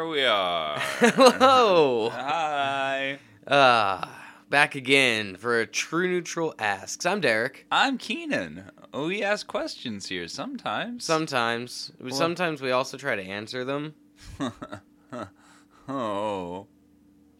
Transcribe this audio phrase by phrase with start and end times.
[0.00, 0.78] Here we are.
[1.00, 2.10] Hello.
[2.10, 3.18] Hi.
[3.44, 4.06] Uh,
[4.48, 7.04] back again for a True Neutral Asks.
[7.04, 7.66] I'm Derek.
[7.72, 8.70] I'm Keenan.
[8.94, 11.04] We ask questions here sometimes.
[11.04, 13.94] Sometimes, sometimes we also try to answer them.
[15.88, 16.68] oh.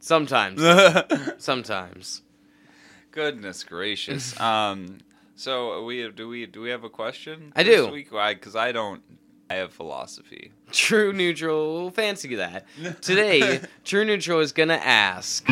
[0.01, 0.61] Sometimes,
[1.39, 2.23] sometimes.
[3.13, 4.39] Goodness gracious.
[4.41, 4.99] Um.
[5.37, 7.53] So we do we do we have a question?
[7.55, 8.05] I this do.
[8.11, 9.01] Because I don't.
[9.51, 10.53] I have philosophy.
[10.73, 12.67] True Neutral, fancy that.
[13.01, 15.45] Today, True Neutral is gonna ask.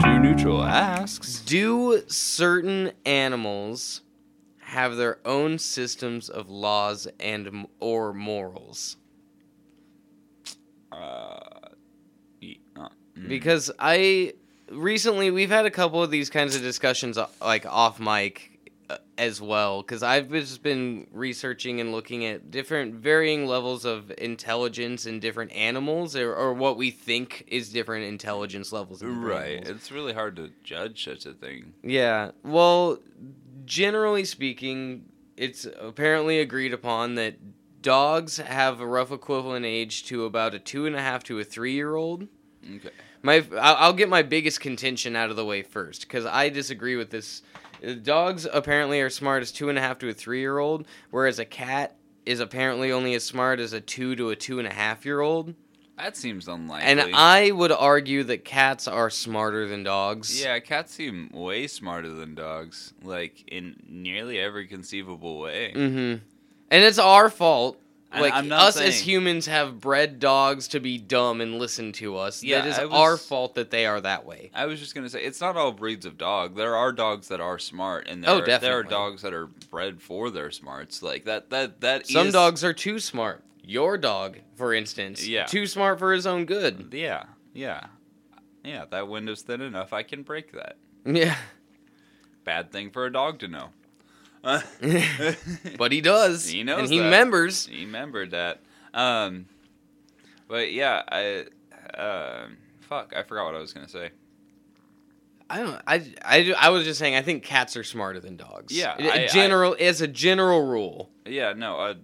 [0.00, 1.40] True neutral asks.
[1.40, 4.00] Do certain animals
[4.58, 8.96] have their own systems of laws and or morals?
[10.90, 11.38] Uh.
[12.40, 13.28] ye- uh, mm.
[13.28, 14.32] because I
[14.70, 18.46] recently we've had a couple of these kinds of discussions uh, like off mic
[18.88, 24.12] uh, as well because I've just been researching and looking at different varying levels of
[24.18, 29.02] intelligence in different animals or, or what we think is different intelligence levels.
[29.02, 29.58] In Right.
[29.58, 29.68] animals.
[29.76, 31.74] It's really hard to judge such a thing.
[31.82, 32.30] Yeah.
[32.42, 32.98] Well,
[33.64, 35.04] generally speaking,
[35.36, 37.36] it's apparently agreed upon that
[37.82, 41.44] dogs have a rough equivalent age to about a two and a half to a
[41.44, 42.28] three year old.
[42.76, 42.90] Okay.
[43.22, 46.96] My, I'll I'll get my biggest contention out of the way first because I disagree
[46.96, 47.42] with this.
[48.02, 51.38] Dogs apparently are smart as two and a half to a three year old, whereas
[51.38, 54.72] a cat is apparently only as smart as a two to a two and a
[54.72, 55.54] half year old.
[55.96, 56.88] That seems unlikely.
[56.88, 60.42] And I would argue that cats are smarter than dogs.
[60.42, 65.72] Yeah, cats seem way smarter than dogs, like in nearly every conceivable way.
[65.74, 66.24] Mm-hmm.
[66.70, 67.78] And it's our fault.
[68.12, 72.42] Like us as humans have bred dogs to be dumb and listen to us.
[72.42, 74.50] Yeah, it is was- our fault that they are that way.
[74.52, 76.56] I was just gonna say it's not all breeds of dog.
[76.56, 79.32] There are dogs that are smart, and oh, there Oh, are, there are dogs that
[79.32, 81.02] are bred for their smarts.
[81.02, 81.50] Like that.
[81.50, 83.44] That that Some is- dogs are too smart.
[83.62, 85.44] Your dog, for instance, Yeah.
[85.44, 86.88] too smart for his own good.
[86.92, 87.86] Yeah, yeah,
[88.64, 88.86] yeah.
[88.90, 89.92] That window's thin enough.
[89.92, 90.76] I can break that.
[91.06, 91.36] Yeah,
[92.42, 93.68] Bad thing for a dog to know.
[94.42, 96.48] but he does.
[96.48, 97.04] He knows and he that.
[97.04, 97.66] remembers.
[97.66, 98.60] He remembered that.
[98.94, 99.46] Um,
[100.48, 101.44] but yeah, I.
[101.96, 102.46] Uh,
[102.80, 104.10] fuck, I forgot what I was gonna say.
[105.48, 105.82] I don't.
[105.86, 107.16] I, I, I was just saying.
[107.16, 108.76] I think cats are smarter than dogs.
[108.76, 111.10] Yeah, in I- general, as a general rule.
[111.26, 111.94] Yeah, no, uh,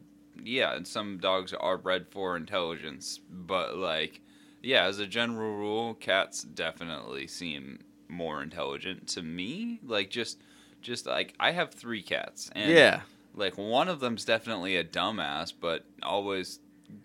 [0.43, 4.21] yeah, and some dogs are bred for intelligence, but like,
[4.63, 9.81] yeah, as a general rule, cats definitely seem more intelligent to me.
[9.85, 10.41] Like, just,
[10.87, 13.01] just like I have three cats, and yeah.
[13.35, 16.61] like one of them's definitely a dumbass, but always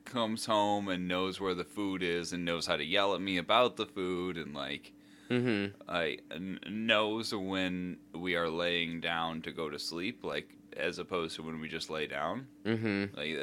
[0.05, 3.37] comes home and knows where the food is and knows how to yell at me
[3.37, 4.93] about the food and like
[5.29, 5.79] Mm-hmm.
[5.89, 11.37] I n- knows when we are laying down to go to sleep, like as opposed
[11.37, 12.47] to when we just lay down.
[12.65, 13.17] Mm-hmm.
[13.17, 13.37] Like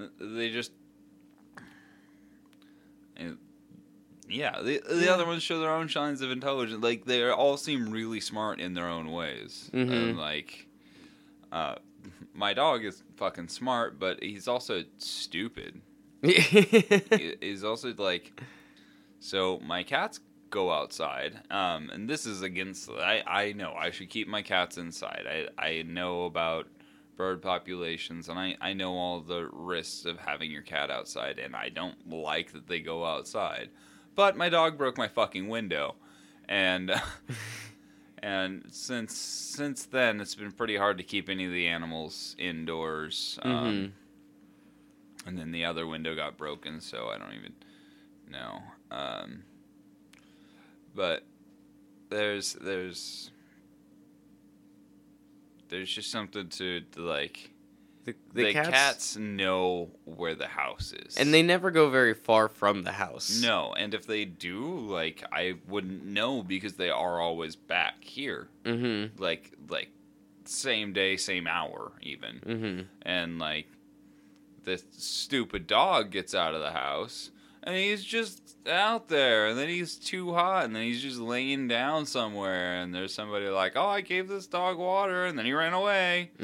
[0.00, 0.70] uh, they just,
[3.16, 3.38] and-
[4.28, 4.60] yeah.
[4.62, 6.82] The the other ones show their own signs of intelligence.
[6.82, 9.70] Like they all seem really smart in their own ways.
[9.72, 9.90] Mhm.
[9.92, 10.66] And like,
[11.52, 11.76] uh,
[12.34, 15.80] my dog is fucking smart, but he's also stupid.
[16.22, 18.40] He- he's also like,
[19.20, 20.20] so my cats
[20.50, 22.88] go outside, um, and this is against.
[22.90, 25.26] I I know I should keep my cats inside.
[25.58, 26.68] I I know about
[27.16, 31.54] bird populations, and I I know all the risks of having your cat outside, and
[31.56, 33.70] I don't like that they go outside.
[34.14, 35.94] But my dog broke my fucking window,
[36.48, 36.92] and.
[38.22, 43.38] And since since then, it's been pretty hard to keep any of the animals indoors.
[43.42, 45.26] Um, Mhm.
[45.28, 47.52] and then the other window got broken, so I don't even
[48.30, 48.62] know.
[48.90, 49.44] Um,
[50.94, 51.24] but
[52.08, 53.30] there's there's
[55.68, 57.50] there's just something to, to like
[58.04, 62.82] the, the, cats, know where the house is, and they never go very far from
[62.82, 63.40] the house.
[63.42, 68.48] no, and if they do, like I wouldn't know because they are always back here,
[68.64, 69.20] Mm-hmm.
[69.22, 69.88] like like
[70.44, 72.40] same day, same hour, even.
[72.46, 72.80] Mm-hmm.
[73.02, 73.66] and like
[74.64, 77.30] the stupid dog gets out of the house
[77.64, 81.66] and he's just out there and then he's too hot and then he's just laying
[81.66, 85.52] down somewhere and there's somebody like oh i gave this dog water and then he
[85.52, 86.30] ran away.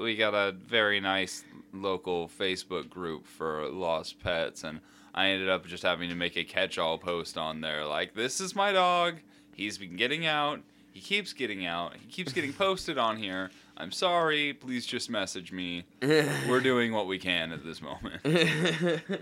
[0.00, 4.80] We got a very nice local facebook group for lost pets and
[5.14, 8.54] i ended up just having to make a catch-all post on there like this is
[8.56, 9.16] my dog.
[9.54, 10.60] He's been getting out.
[10.92, 11.94] He keeps getting out.
[11.96, 13.50] He keeps getting posted on here
[13.80, 15.84] i'm sorry please just message me
[16.48, 18.20] we're doing what we can at this moment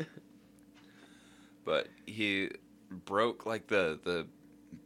[1.64, 2.50] but he
[2.90, 4.26] broke like the the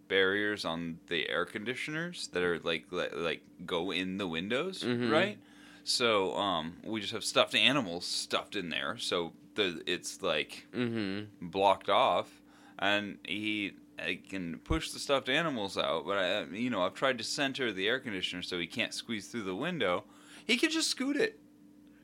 [0.08, 5.10] barriers on the air conditioners that are like like, like go in the windows, Mhm.
[5.10, 5.38] right?
[5.84, 11.48] So um, we just have stuffed animals stuffed in there, so the it's like Mm-hmm.
[11.48, 12.42] blocked off,
[12.78, 16.05] and he I can push the stuffed animals out.
[16.06, 19.29] But I, you know, I've tried to center the air conditioner so he can't squeeze
[19.29, 20.05] through the window.
[20.44, 21.39] He could just scoot it.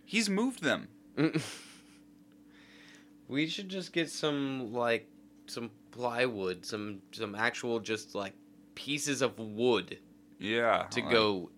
[0.04, 0.88] He's moved them.
[3.28, 5.08] we should just get some like
[5.46, 8.32] some plywood, some some actual just like
[8.74, 9.98] pieces of wood
[10.38, 11.50] Yeah, to like- go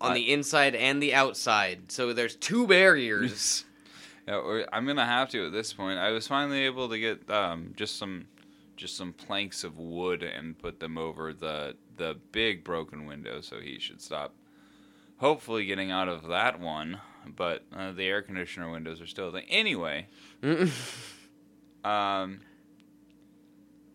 [0.00, 1.90] on I- the inside and the outside.
[1.90, 3.64] So there's two barriers.
[4.26, 5.98] Yeah, I'm gonna have to at this point.
[5.98, 8.24] I was finally able to get um, just some,
[8.76, 13.60] just some planks of wood and put them over the the big broken window, so
[13.60, 14.34] he should stop.
[15.18, 19.44] Hopefully, getting out of that one, but uh, the air conditioner windows are still there.
[19.48, 20.08] Anyway,
[21.84, 22.40] um,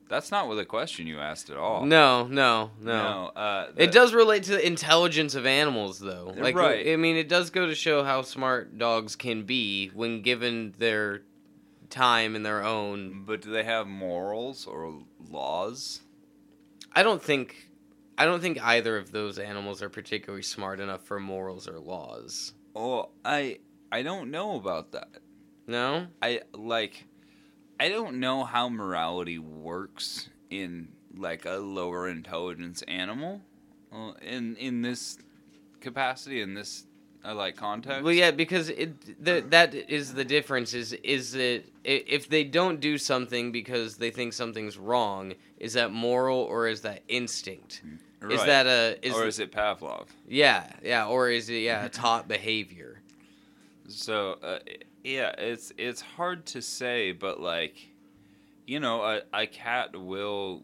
[0.08, 1.86] that's not what the question you asked at all.
[1.86, 3.32] no, no, no.
[3.36, 6.34] uh, It does relate to the intelligence of animals, though.
[6.38, 6.88] Like, Right.
[6.90, 11.22] I mean, it does go to show how smart dogs can be when given their
[11.90, 13.24] time in their own.
[13.26, 16.02] But do they have morals or laws?
[16.94, 17.70] I don't think,
[18.18, 22.54] I don't think either of those animals are particularly smart enough for morals or laws.
[22.76, 23.60] Oh, I
[23.92, 25.10] I don't know about that.
[25.68, 26.08] No.
[26.22, 27.06] I like
[27.80, 33.42] I don't know how morality works in like a lower intelligence animal
[33.92, 35.18] uh, in in this
[35.80, 36.86] capacity in this
[37.26, 38.04] uh, like context.
[38.04, 40.74] Well, yeah, because it the, that is the difference.
[40.74, 45.92] Is is it if they don't do something because they think something's wrong, is that
[45.92, 47.82] moral or is that instinct?
[48.30, 50.08] Is that a is or is it Pavlov?
[50.28, 53.02] yeah yeah or is it yeah a taught behavior?
[53.88, 54.60] So uh,
[55.04, 57.90] yeah, it's it's hard to say, but like
[58.66, 60.64] you know, a, a cat will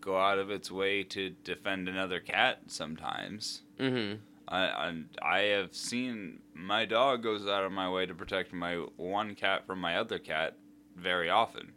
[0.00, 3.62] go out of its way to defend another cat sometimes.
[3.80, 4.20] Mm-hmm.
[4.48, 8.76] I, and I have seen my dog goes out of my way to protect my
[8.96, 10.56] one cat from my other cat
[10.96, 11.72] very often.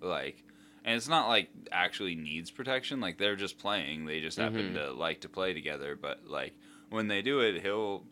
[0.00, 0.42] Like,
[0.84, 3.00] and it's not like actually needs protection.
[3.00, 4.04] Like they're just playing.
[4.06, 4.74] They just happen Mhm.
[4.74, 5.96] to like to play together.
[5.96, 6.52] But like
[6.90, 8.04] when they do it, he'll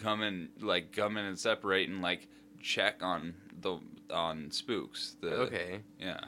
[0.00, 2.28] come in like come in and separate and like
[2.60, 3.78] check on the
[4.10, 5.16] on spooks.
[5.20, 5.80] The, Okay.
[5.98, 6.20] Yeah.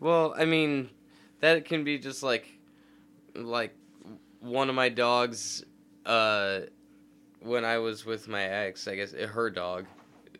[0.00, 0.90] Well, I mean,
[1.40, 2.46] that can be just like,
[3.34, 3.74] like
[4.40, 5.64] one of my dogs.
[6.04, 6.60] Uh,
[7.40, 9.86] when I was with my ex, I guess her dog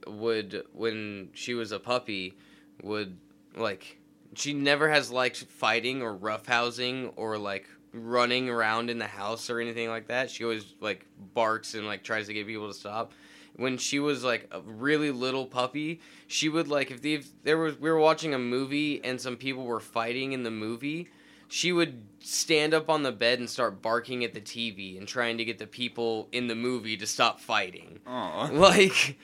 [0.06, 2.36] would when she was a puppy
[2.82, 3.16] would
[3.56, 3.98] like
[4.34, 9.60] she never has liked fighting or roughhousing or like running around in the house or
[9.60, 10.30] anything like that.
[10.30, 13.12] She always like barks and like tries to get people to stop.
[13.56, 17.58] When she was like a really little puppy, she would like if, the, if there
[17.58, 21.10] was we were watching a movie and some people were fighting in the movie,
[21.54, 25.36] she would stand up on the bed and start barking at the TV and trying
[25.36, 27.98] to get the people in the movie to stop fighting.
[28.06, 29.18] Oh, Like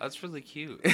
[0.00, 0.80] that's really cute.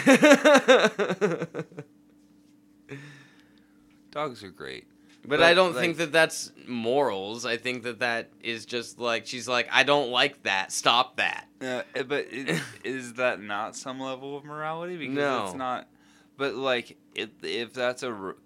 [4.10, 4.86] Dogs are great.
[5.26, 7.44] But, But, I don't like- think that that's morals.
[7.46, 10.72] I think that that is just like she's like I don't like that.
[10.72, 11.48] Stop that.
[11.60, 14.96] Uh, but it, is that not some level of morality?
[14.96, 15.44] Because No.
[15.46, 15.88] it's not.
[16.36, 18.36] But like, if if that's a r-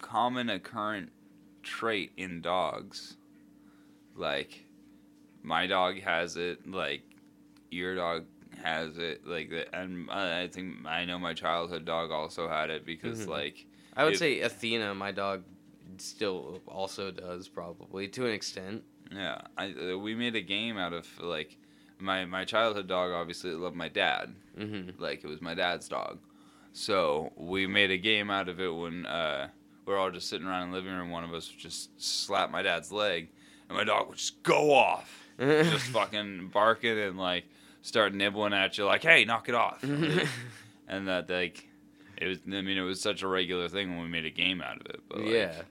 [0.00, 1.10] common occurrent
[1.62, 3.16] trait in dogs,
[4.14, 4.64] like
[5.42, 7.02] my dog has it, like
[7.70, 8.24] your dog
[8.62, 13.20] has it, like and I think I know my childhood dog also had it because
[13.26, 13.28] Mhm.
[13.28, 13.66] like
[13.96, 15.44] I would If- say Athena, my dog,
[15.98, 18.84] still also does probably to an extent.
[19.12, 21.58] yeah, I uh, we made a game out of like
[21.98, 25.00] my my childhood dog obviously loved my dad, Mm-hmm.
[25.02, 26.20] like it was my dad's dog.
[26.72, 29.48] So we made a game out of it when uh,
[29.90, 31.10] we are all just sitting around in the living room.
[31.10, 33.28] One of us would just slap my dad's leg,
[33.68, 37.44] and my dog would just go off, just fucking barking and like
[37.82, 39.82] start nibbling at you, like, "Hey, knock it off!"
[40.88, 41.68] and that like
[42.16, 42.38] it was.
[42.46, 44.86] I mean, it was such a regular thing when we made a game out of
[44.86, 45.00] it.
[45.08, 45.62] But like, yeah.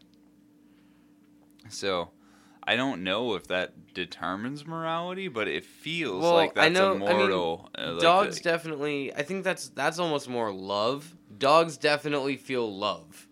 [1.69, 2.09] So.
[2.61, 6.91] I don't know if that determines morality, but it feels Well, like that's I know.
[6.91, 7.69] a moral.
[7.73, 9.11] I mean, uh, like dogs a- definitely.
[9.15, 11.15] I think that's that's almost more love.
[11.35, 13.27] Dogs definitely feel love.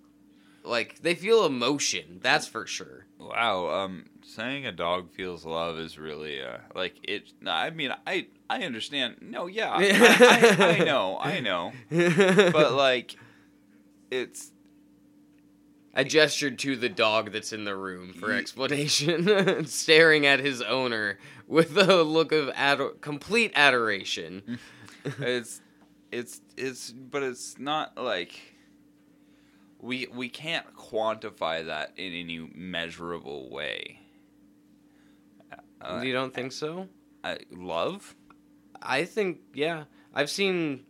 [0.68, 2.20] Like they feel emotion.
[2.22, 3.06] That's for sure.
[3.20, 7.32] Wow, um, saying a dog feels love is really uh, like it.
[7.46, 9.18] I mean, I I understand.
[9.22, 13.16] No, yeah, I, I, I know, I know, but like,
[14.12, 14.52] it's
[15.98, 21.18] I gestured to the dog that's in the room for explanation, staring at his owner
[21.48, 24.60] with a look of ador- complete adoration.
[25.20, 25.60] it's
[26.12, 28.57] it's it's, but it's not like
[29.80, 34.00] we we can't quantify that in any measurable way.
[35.82, 36.88] Uh, you don't think so?
[37.24, 38.16] I, love?
[38.82, 39.84] I think yeah.
[40.14, 40.86] I've seen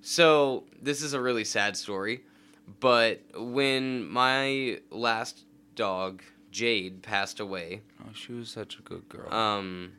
[0.00, 2.22] so this is a really sad story,
[2.80, 9.32] but when my last dog Jade passed away, Oh, she was such a good girl.
[9.32, 9.92] um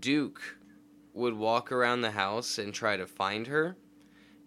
[0.00, 0.58] Duke
[1.14, 3.76] would walk around the house and try to find her.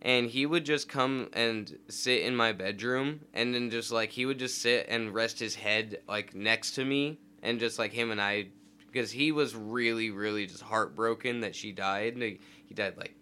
[0.01, 4.25] And he would just come and sit in my bedroom and then just like he
[4.25, 8.09] would just sit and rest his head like next to me and just like him
[8.11, 8.47] and I
[8.91, 12.13] because he was really really just heartbroken that she died.
[12.13, 13.13] And He, he died like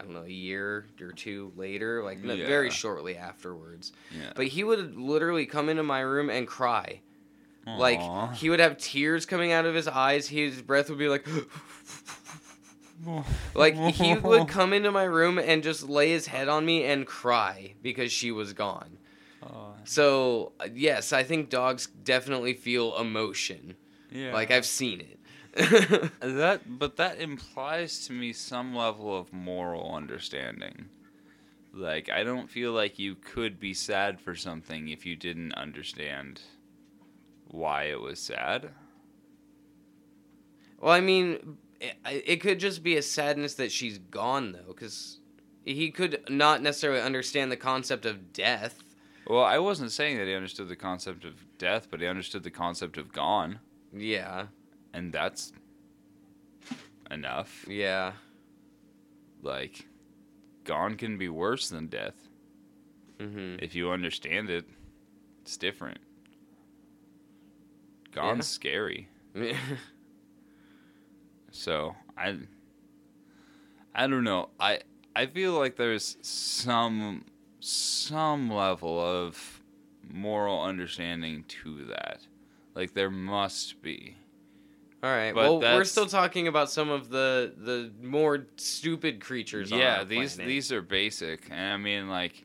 [0.00, 3.92] I don't know a year or two later, like n- very shortly afterwards.
[4.10, 4.32] yeah.
[4.34, 7.00] But he would literally come into my room and cry.
[7.66, 8.00] Like
[8.34, 10.28] he would have tears coming out of his eyes.
[10.28, 11.26] His breath would be like,
[13.54, 17.06] like he would come into my room and just lay his head on me and
[17.06, 18.98] cry because she was gone.
[19.42, 19.72] Aw.
[19.84, 23.76] So yes, I think dogs definitely feel emotion.
[24.10, 24.32] yeah.
[24.32, 25.18] Like I've seen it.
[26.20, 30.86] that, but that implies to me some level of moral understanding.
[31.72, 36.40] Like I don't feel like you could be sad for something if you didn't understand
[37.50, 38.70] why it was sad.
[40.80, 45.18] well, I mean, it, it could just be a sadness that she's gone though, because
[45.64, 48.82] he could not necessarily understand the concept of death.
[49.26, 52.50] Well, I wasn't saying that he understood the concept of death, but he understood the
[52.50, 53.58] concept of gone,
[53.92, 54.46] Yeah,
[54.92, 55.52] and that's
[57.10, 57.64] enough.
[57.68, 58.12] yeah.
[59.42, 59.86] Like
[60.64, 62.14] gone can be worse than death.
[63.20, 64.66] hmm If you understand it,
[65.42, 65.98] it's different.
[68.12, 68.40] Gone's Yeah.
[68.42, 69.08] scary.
[71.54, 72.36] So I
[73.94, 74.50] I don't know.
[74.58, 74.80] I
[75.14, 77.24] I feel like there's some
[77.60, 79.62] some level of
[80.10, 82.26] moral understanding to that.
[82.74, 84.16] Like there must be.
[85.02, 85.32] All right.
[85.32, 89.70] But well, we're still talking about some of the the more stupid creatures.
[89.70, 90.48] yeah, these planet.
[90.48, 91.48] these are basic.
[91.50, 92.44] And I mean like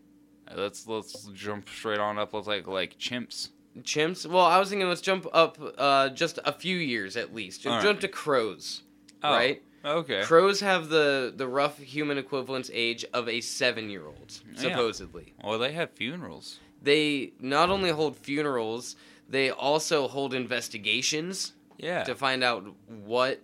[0.56, 3.50] let's let's jump straight on up with like like chimps.
[3.80, 4.28] chimps.
[4.28, 7.66] Well, I was thinking let's jump up uh, just a few years at least.
[7.66, 8.02] All jump right.
[8.02, 8.84] to crows.
[9.24, 9.62] Oh, Right.
[9.84, 10.24] Okay.
[10.24, 14.62] Crows have the the rough human equivalence age of a seven year old Yeah.
[14.62, 15.34] supposedly.
[15.44, 16.60] well, they have funerals.
[16.82, 18.96] They not only hold funerals,
[19.30, 22.04] they also hold investigations Yeah.
[22.04, 23.42] to find out what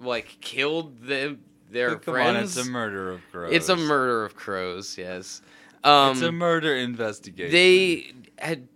[0.00, 2.36] like killed them their Come friends.
[2.36, 3.52] on, it's a murder of crows.
[3.54, 4.98] It's a murder of crows.
[4.98, 5.42] Yes.
[5.84, 7.52] Um, it's a murder investigation.
[7.52, 8.66] they had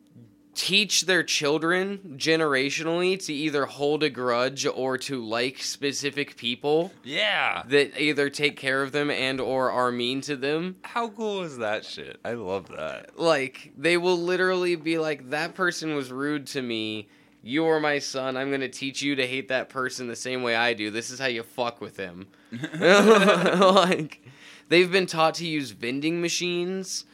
[0.56, 7.62] teach their children generationally to either hold a grudge or to like specific people yeah.
[7.68, 10.76] that either take care of them and or are mean to them.
[10.82, 12.18] How cool is that shit?
[12.24, 13.18] I love that.
[13.18, 17.08] like they will literally be like that person was rude to me.
[17.42, 18.36] You're my son.
[18.36, 20.90] I'm going to teach you to hate that person the same way i do.
[20.90, 22.26] This is how you fuck with him.
[22.80, 24.22] Like
[24.68, 27.04] they've been taught to use vending machines.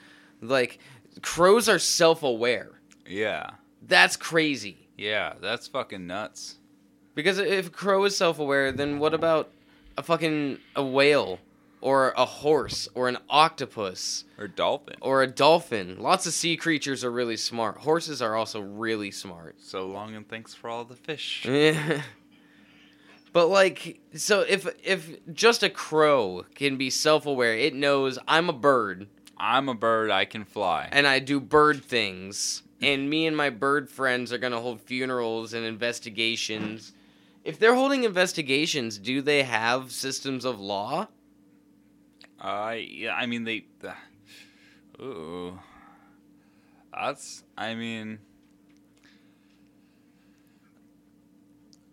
[0.40, 0.78] Like
[1.22, 2.70] crows are self-aware
[3.06, 3.50] yeah.
[3.87, 6.56] that's crazy Yeah, that's fucking nuts.
[7.14, 9.50] because if a crow is self-aware then what about
[9.99, 11.38] a fucking a whale
[11.80, 14.94] or a horse or an octopus Or dolphin.
[15.00, 19.56] or a dolphin lots of sea creatures are really smart horses are also really smart
[19.61, 21.44] So long and thanks for all the fish.
[21.47, 22.02] Yeah.
[23.32, 28.52] But like so if if just a crow can be self-aware, it knows I'm a
[28.52, 30.88] bird I'm a bird, I can fly.
[30.92, 34.81] and I do bird things and me and my bird friends are going to hold
[34.81, 36.93] funerals and investigations.
[37.45, 41.09] If they're holding investigations, do they have systems of law?
[42.41, 43.65] Uh, yeah, I mean, they.
[43.83, 43.93] Uh,
[45.03, 45.59] ooh.
[46.93, 48.19] That's, I mean.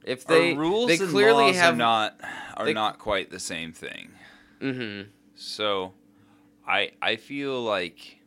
[0.04, 2.20] If they our rules they and clearly laws have are not
[2.58, 4.10] are they- not quite the same thing.
[4.62, 5.08] Mhm.
[5.36, 5.94] So,
[6.68, 8.19] I I feel like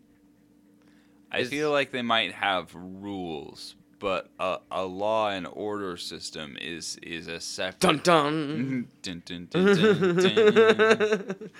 [1.32, 6.98] I feel like they might have rules, but a, a law and order system is
[7.02, 7.80] is a separate.
[7.80, 8.88] Dun dun.
[9.02, 11.50] Dun, dun, dun, dun, dun.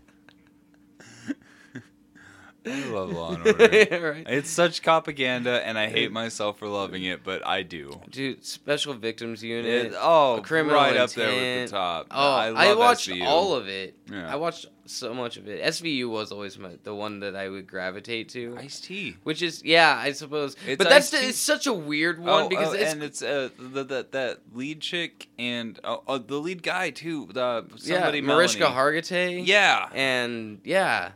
[2.66, 4.14] I love Law and Order.
[4.16, 4.26] Right.
[4.28, 8.00] It's such propaganda, and I hate myself for loving it, but I do.
[8.10, 9.88] Dude, Special Victims Unit.
[9.88, 12.08] It, oh, Criminal right up there with the top.
[12.12, 13.26] Oh, I, I, watched SVU.
[13.26, 13.96] all of it.
[14.12, 14.32] Yeah.
[14.32, 15.64] I watched so much of it.
[15.64, 18.56] SVU was always my, the one that I would gravitate to.
[18.60, 19.18] Ice T.
[19.24, 20.56] Which is yeah, I suppose.
[20.66, 21.28] It's but that's Ice-T.
[21.28, 24.40] it's such a weird one Oh, because oh, it's and it's uh, the, the that
[24.54, 27.28] lead chick and oh, oh, the lead guy too.
[27.32, 29.46] The yeah, somebody Mariska Hargitay.
[29.46, 31.12] Yeah, and yeah,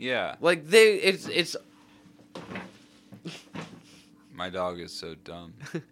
[0.00, 0.36] yeah.
[0.40, 1.56] like they it's it's
[4.40, 5.52] My dog is so dumb.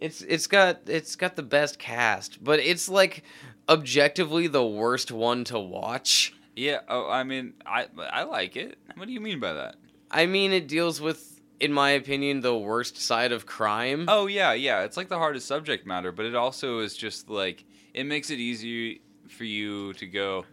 [0.00, 3.22] it's it's got it's got the best cast, but it's like
[3.68, 6.34] objectively the worst one to watch.
[6.56, 6.80] Yeah.
[6.88, 8.78] Oh, I mean, I I like it.
[8.96, 9.76] What do you mean by that?
[10.10, 14.06] I mean, it deals with, in my opinion, the worst side of crime.
[14.08, 14.84] Oh yeah, yeah.
[14.84, 18.38] It's like the hardest subject matter, but it also is just like it makes it
[18.38, 18.96] easier
[19.28, 20.46] for you to go.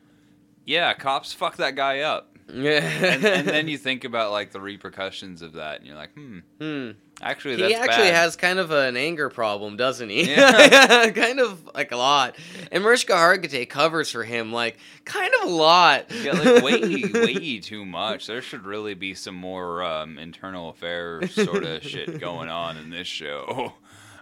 [0.65, 4.60] Yeah, cops fuck that guy up, Yeah, and, and then you think about like the
[4.62, 6.91] repercussions of that, and you're like, hmm, Hmm.
[7.22, 8.15] actually, that's He actually bad.
[8.15, 10.24] has kind of an anger problem, doesn't he?
[10.36, 11.10] Yeah.
[11.12, 12.36] kind of like a lot.
[12.72, 16.05] And Mariska Hargitay covers for him like kind of a lot.
[16.12, 18.25] Yeah, like way, way too much.
[18.27, 22.89] There should really be some more um, internal affairs sort of shit going on in
[22.89, 23.74] this show.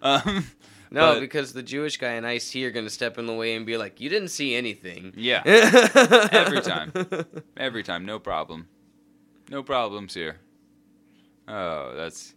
[0.02, 0.46] Um,
[0.94, 3.34] No, but- because the Jewish guy and Ice T are going to step in the
[3.34, 5.42] way and be like, "You didn't see anything." yeah,
[6.32, 6.94] Every time.
[7.58, 8.68] every time, no problem,
[9.50, 10.38] no problems here.
[11.48, 12.34] Oh, that's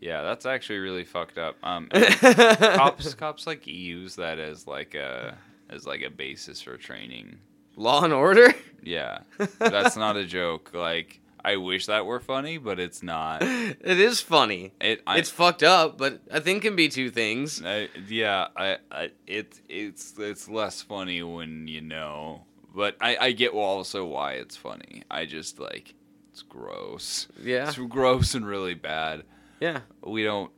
[0.00, 1.56] yeah, that's actually really fucked up.
[1.62, 5.36] Um, cops, cops like use that as like a
[5.70, 7.38] as like a basis for training.
[7.76, 8.52] Law and Order.
[8.82, 9.20] Yeah,
[9.58, 10.70] that's not a joke.
[10.74, 13.42] Like I wish that were funny, but it's not.
[13.42, 14.72] it is funny.
[14.80, 17.62] It, I, it's fucked up, but I think can be two things.
[17.64, 22.42] I, yeah, I, I, it, it's, it's less funny when you know,
[22.74, 25.02] but I, I get also why it's funny.
[25.10, 25.94] I just like,
[26.30, 27.26] it's gross.
[27.42, 29.24] Yeah, It's gross and really bad.
[29.60, 29.80] yeah.
[30.04, 30.50] We don't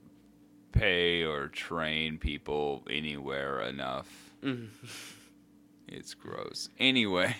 [0.72, 4.08] pay or train people anywhere enough.
[4.42, 4.68] Mhm.
[5.88, 6.70] It's gross.
[6.78, 7.36] Anyway,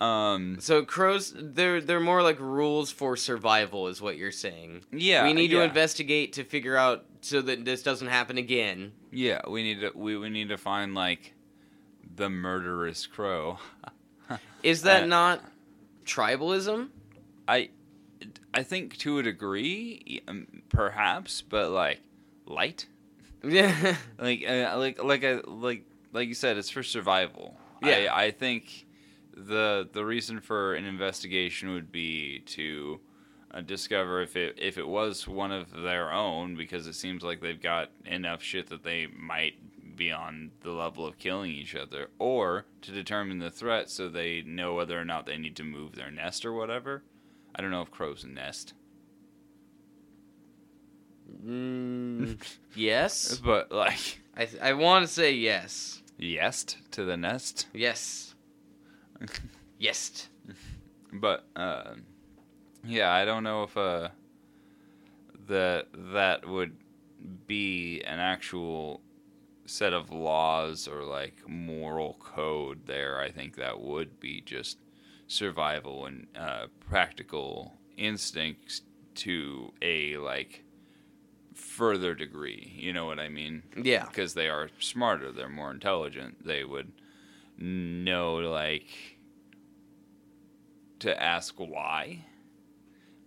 [0.00, 4.84] um, So crows, they're they're more like rules for survival, is what you're saying.
[4.92, 8.92] yeah, we need to investigate to figure out so that this doesn't happen again.
[9.10, 11.32] Yeah, we need to, we, we need to find like
[12.16, 13.58] the murderous crow.
[14.62, 15.44] Is that Uh, not
[16.04, 16.88] tribalism?
[17.46, 17.70] I
[18.52, 22.00] I think to a degree, um, perhaps, but like
[22.46, 22.86] light,
[23.42, 23.96] Yeah.
[24.18, 27.56] like uh, like like I like like you said, it's for survival.
[27.82, 28.08] Yeah.
[28.12, 28.83] I, I think
[29.36, 33.00] the the reason for an investigation would be to
[33.52, 37.40] uh, discover if it if it was one of their own, because it seems like
[37.40, 39.54] they've got enough shit that they might
[39.96, 44.42] be on the level of killing each other, or to determine the threat so they
[44.42, 47.02] know whether or not they need to move their nest or whatever.
[47.54, 48.74] I don't know if crows nest,
[51.44, 52.38] Mm,
[52.74, 53.38] yes.
[53.38, 56.02] but like I th- I want to say yes.
[56.18, 57.66] yes to the nest.
[57.72, 58.33] Yes.
[59.78, 60.28] Yes.
[61.16, 61.94] But uh,
[62.84, 64.08] yeah, I don't know if uh,
[65.46, 66.76] that that would
[67.46, 69.00] be an actual
[69.66, 73.20] set of laws or like moral code there.
[73.20, 74.78] I think that would be just
[75.28, 78.82] survival and uh, practical instincts
[79.14, 80.64] to a like
[81.54, 82.72] further degree.
[82.76, 83.62] You know what I mean?
[83.80, 84.06] Yeah.
[84.06, 86.44] because they are smarter, they're more intelligent.
[86.44, 86.92] They would
[87.58, 88.86] know like
[91.00, 92.24] to ask why,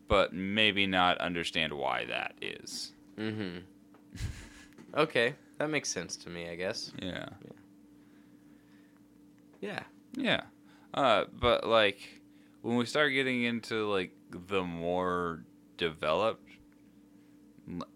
[0.08, 2.92] but maybe not understand why that is.
[3.18, 3.60] Mm-hmm.
[4.96, 6.50] okay, that makes sense to me.
[6.50, 6.92] I guess.
[7.02, 7.30] Yeah.
[9.62, 9.84] Yeah.
[10.16, 10.42] Yeah.
[10.94, 12.00] Uh, but like
[12.62, 15.44] when we start getting into like the more
[15.78, 16.44] developed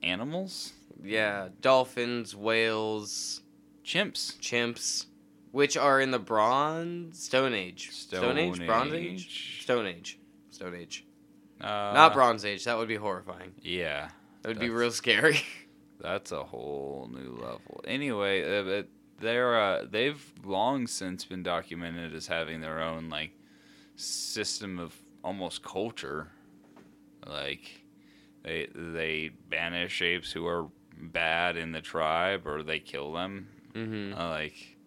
[0.03, 1.49] animals, Yeah.
[1.61, 3.41] Dolphins, whales,
[3.85, 5.05] chimps, chimps,
[5.51, 7.91] which are in the Bronze Stone Age.
[7.91, 8.65] Stone Age.
[8.65, 9.05] Bronze Age.
[9.13, 9.59] Age.
[9.63, 10.19] Stone Age.
[10.51, 11.05] Stone Age.
[11.61, 12.65] uh, Not Bronze Age.
[12.65, 13.51] That would be horrifying.
[13.61, 14.09] Yeah.
[14.41, 15.41] That would be real scary.
[15.99, 17.81] That's a whole new level.
[17.85, 18.87] Anyway, uh, but
[19.19, 23.31] they're uh, they've long since been documented as having their own like
[23.95, 26.31] system of almost culture.
[27.27, 27.83] Like
[28.43, 33.47] they they banish apes who are bad in the tribe, or they kill them.
[33.75, 34.19] mm-hmm.
[34.19, 34.77] Uh, like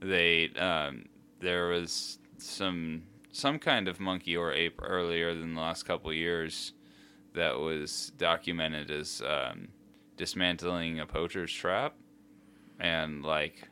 [0.00, 1.06] they um,
[1.40, 6.72] there was some some kind of monkey or ape earlier than the last couple years
[7.34, 9.68] that was documented as um,
[10.16, 11.94] dismantling a poacher's trap
[12.80, 13.68] and like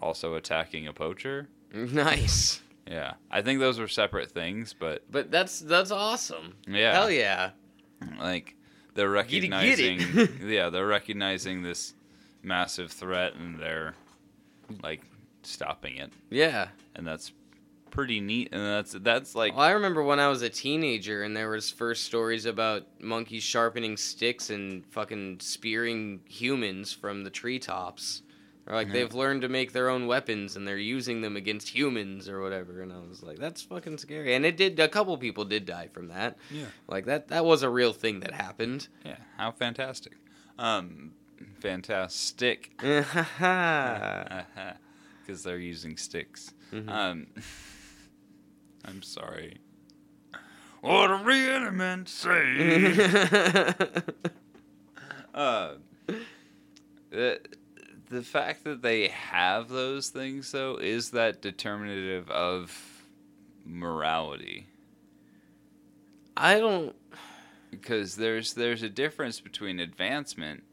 [0.00, 2.60] also attacking a poacher Nice.
[2.86, 6.56] Yeah, I think those were separate things, but But that's that's awesome.
[6.66, 7.50] yeah, Hell yeah.
[8.18, 8.56] like
[8.94, 10.28] they're Get it, get recognizing.
[10.48, 11.94] yeah, they're recognizing this
[12.42, 13.94] massive threat and they're
[14.82, 15.02] like
[15.46, 16.68] stopping it, Yeah.
[16.94, 17.32] and that's
[17.90, 18.48] pretty neat.
[18.52, 21.70] And that's that's like Well, I remember when I was a teenager and there was
[21.70, 28.22] first stories about monkeys sharpening sticks and fucking spearing humans from the treetops.
[28.66, 28.92] Or like Yeah.
[28.94, 32.80] they've learned to make their own weapons and they're using them against humans or whatever.
[32.80, 34.34] And I was like, that's fucking scary.
[34.34, 34.78] And it did.
[34.80, 36.38] A couple people did die from that.
[36.50, 37.28] yeah, Like that.
[37.28, 38.88] That was a real thing that happened.
[39.04, 39.16] yeah.
[39.36, 40.12] How fantastic.
[40.58, 41.12] Um,
[41.60, 42.70] fantastic.
[45.32, 46.52] Because they're using sticks.
[46.88, 47.28] Um,
[48.84, 49.62] I'm sorry.
[50.82, 52.92] What a reanimant say.
[55.34, 55.76] uh,
[57.08, 57.40] the,
[58.10, 63.06] the fact that they have those things, though, is that determinative of
[63.64, 64.66] morality.
[66.36, 66.94] I don't.
[67.70, 70.64] Because there's there's a difference between advancement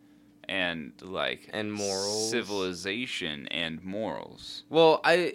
[0.49, 2.29] and like And morals.
[2.31, 4.63] civilization and morals.
[4.69, 5.33] Well, I.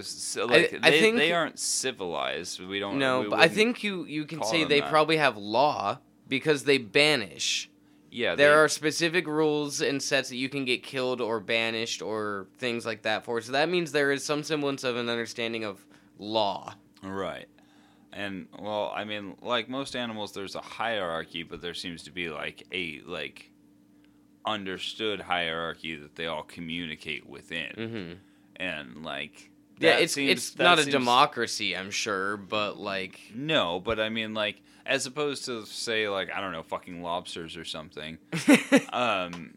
[0.00, 2.60] so, like, I they, think- they aren't civilized.
[2.64, 2.98] We don't.
[2.98, 4.88] no, we but I think you you can say they that.
[4.90, 7.68] probably have law because they banish.
[8.10, 8.34] yeah.
[8.34, 12.46] there they- are specific rules and sets that you can get killed or banished or
[12.58, 13.40] things like that for.
[13.42, 15.84] So that means there is some semblance of an understanding of
[16.18, 16.74] law.
[17.02, 17.48] right,
[18.12, 22.28] and well, I mean, like most animals, there's a hierarchy, but there seems to be
[22.28, 23.50] like a like
[24.44, 28.12] understood hierarchy that they all communicate within, hmm
[28.56, 33.98] and like Yeah, it's seems- it's not a democracy, I'm sure, but like No, but
[34.00, 38.18] I mean, like, as opposed to say, like, I don't know, fucking lobsters or something.
[38.92, 39.54] Um,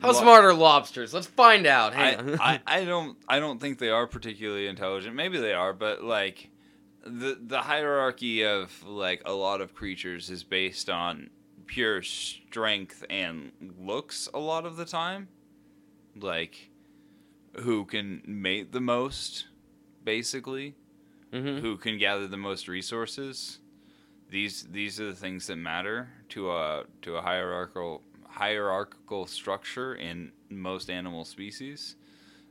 [0.00, 1.14] how lo- smart are lobsters?
[1.14, 1.94] Let's find out.
[1.94, 2.16] I.
[2.38, 5.14] I, I don't I don't think they are particularly intelligent.
[5.14, 6.50] Maybe they are, but like
[7.04, 11.30] the the hierarchy of like a lot of creatures is based on
[11.66, 15.28] pure strength and looks a lot of the time.
[16.16, 16.70] Like
[17.60, 19.46] who can mate the most
[20.02, 20.74] basically,
[21.32, 21.60] Mhm.
[21.60, 23.60] who can gather the most resources.
[24.30, 30.32] These these are the things that matter to a to a hierarchical hierarchical structure in
[30.48, 31.96] most animal species.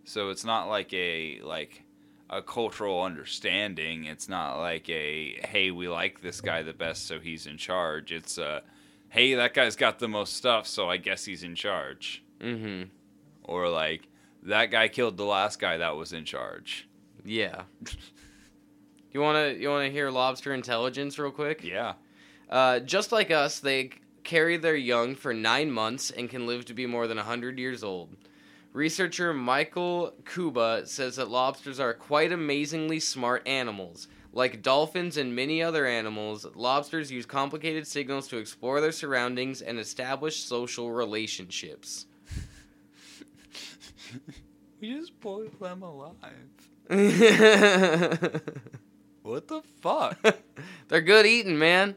[0.05, 1.83] So it's not like a like
[2.29, 4.05] a cultural understanding.
[4.05, 8.11] It's not like a hey we like this guy the best so he's in charge.
[8.11, 8.63] It's a
[9.09, 12.23] hey that guy's got the most stuff so I guess he's in charge.
[12.39, 12.89] Mm-hmm.
[13.43, 14.07] Or like
[14.43, 16.87] that guy killed the last guy that was in charge.
[17.23, 17.63] Yeah.
[19.13, 21.63] You wanna you wanna hear lobster intelligence real quick?
[21.63, 21.93] Yeah.
[22.49, 23.91] Uh, just like us, they
[24.23, 27.83] carry their young for nine months and can live to be more than 100 years
[27.83, 28.09] old.
[28.73, 34.07] Researcher Michael Kuba says that lobsters are quite amazingly smart animals.
[34.31, 39.77] Like dolphins and many other animals, lobsters use complicated signals to explore their surroundings and
[39.77, 42.07] establish social relationships.
[44.81, 46.49] we just boiled them alive.
[49.23, 50.19] What the fuck?
[50.89, 51.95] They're good eating, man.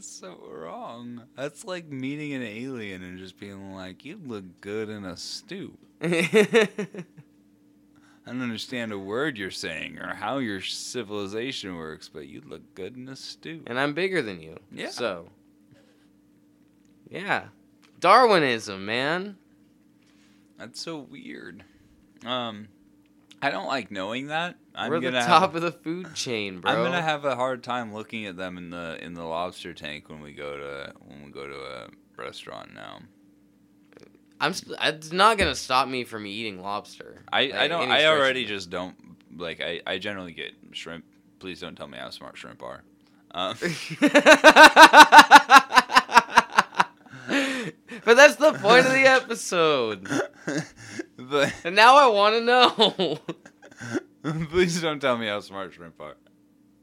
[0.00, 1.24] That's so wrong.
[1.36, 5.76] That's like meeting an alien and just being like, "You look good in a stew."
[6.02, 6.16] I
[8.24, 12.96] don't understand a word you're saying or how your civilization works, but you look good
[12.96, 13.62] in a stew.
[13.66, 14.58] and I'm bigger than you.
[14.72, 14.88] Yeah.
[14.88, 15.28] So,
[17.10, 17.48] yeah.
[17.98, 19.36] Darwinism, man.
[20.56, 21.62] That's so weird.
[22.24, 22.68] Um,
[23.42, 24.56] I don't like knowing that.
[24.74, 26.70] I'm We're the top have, of the food chain, bro.
[26.70, 30.08] I'm gonna have a hard time looking at them in the in the lobster tank
[30.08, 33.00] when we go to when we go to a restaurant now.
[34.40, 34.54] I'm.
[34.54, 37.22] St- it's not gonna stop me from eating lobster.
[37.32, 37.90] I, Like, I don't.
[37.90, 38.96] I already just don't
[39.36, 39.60] like.
[39.60, 41.04] I, I generally get shrimp.
[41.38, 42.82] Please don't tell me how smart shrimp are.
[43.32, 43.56] Um,
[48.04, 50.08] but that's the point of the episode.
[51.30, 52.40] but And now I want to
[54.22, 54.38] know.
[54.50, 56.16] please don't tell me how smart shrimp are.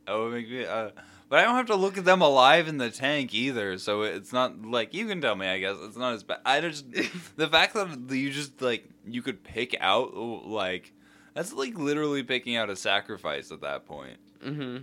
[0.05, 0.65] That would make me.
[0.65, 0.89] Uh,
[1.29, 4.31] but I don't have to look at them alive in the tank either, so it's
[4.31, 5.47] not like you can tell me.
[5.47, 6.39] I guess it's not as bad.
[6.45, 6.85] I just
[7.35, 10.93] the fact that you just like you could pick out like
[11.33, 14.17] that's like literally picking out a sacrifice at that point.
[14.41, 14.77] hmm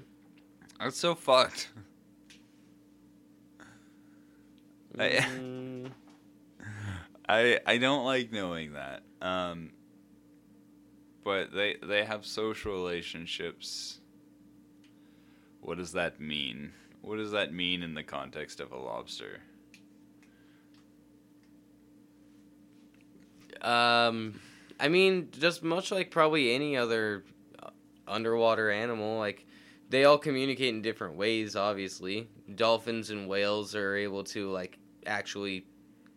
[0.78, 1.68] That's so fucked.
[4.96, 6.03] Mm, I
[7.28, 9.02] I I don't like knowing that.
[9.20, 9.72] Um,
[11.24, 14.00] but they they have social relationships.
[15.60, 16.72] What does that mean?
[17.00, 19.40] What does that mean in the context of a lobster?
[23.64, 24.38] um,
[24.78, 27.24] I mean, just much like probably any other
[27.62, 27.70] uh,
[28.06, 29.46] underwater animal, like
[29.88, 31.56] they all communicate in different ways.
[31.56, 35.64] Obviously, dolphins and whales are able to like actually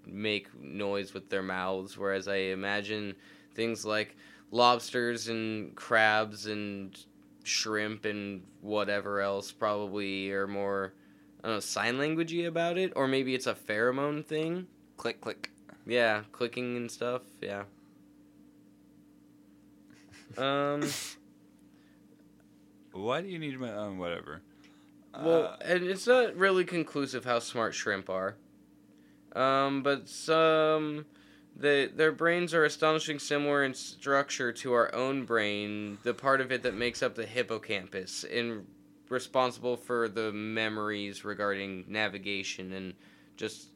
[0.08, 3.16] make noise with their mouths, whereas I imagine
[3.54, 4.16] things like
[4.52, 6.98] lobsters and crabs and
[7.44, 10.94] shrimp and whatever else probably are more
[11.44, 14.68] I don't know sign languagey about it, or maybe it's a pheromone thing.
[14.98, 15.52] Click, click.
[15.86, 17.22] Yeah, clicking and stuff.
[17.42, 17.64] Yeah.
[20.38, 20.84] Um.
[22.92, 24.42] Why do you need my um, whatever?
[25.14, 28.36] Well, Uh, and it's not really conclusive how smart shrimp are.
[29.36, 31.06] Um, but some,
[31.56, 36.52] they, their brains are astonishingly similar in structure to our own brain, the part of
[36.52, 38.66] it that makes up the hippocampus, and
[39.10, 42.94] responsible for the memories regarding navigation and
[43.38, 43.70] just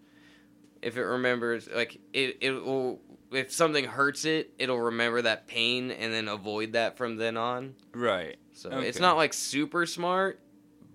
[0.81, 2.99] if it remembers like it it will
[3.31, 7.73] if something hurts it it'll remember that pain and then avoid that from then on
[7.93, 8.35] right.
[8.51, 10.37] so it's not like super smart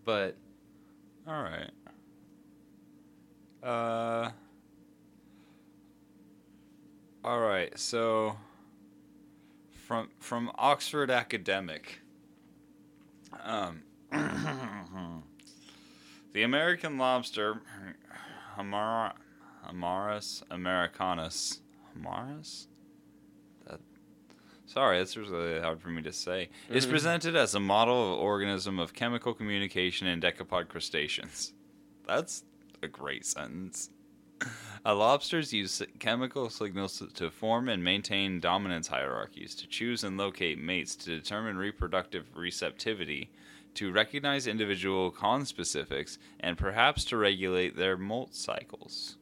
[0.04, 0.36] but
[1.26, 1.70] All right.
[3.62, 4.30] Uh.
[7.26, 7.76] All right.
[7.76, 8.36] So.
[9.86, 12.00] From from Oxford Academic.
[13.42, 13.82] Um.
[16.32, 17.60] the American lobster,
[18.56, 19.14] Hamara,
[19.68, 21.60] Hamarus americanus,
[21.98, 22.68] Hamarus.
[23.66, 23.80] That.
[24.66, 26.48] Sorry, that's really hard for me to say.
[26.70, 26.90] Is Mhm.
[26.90, 31.52] presented as a model of organism of chemical communication in decapod crustaceans.
[32.06, 32.44] That's
[32.82, 33.90] a great sentence.
[34.94, 40.58] Lobsters use chemical signals to- to form and maintain dominance hierarchies, to choose and locate
[40.58, 43.30] mates, to determine reproductive receptivity,
[43.74, 49.16] to recognize individual conspecifics, and perhaps to regulate their molt cycles.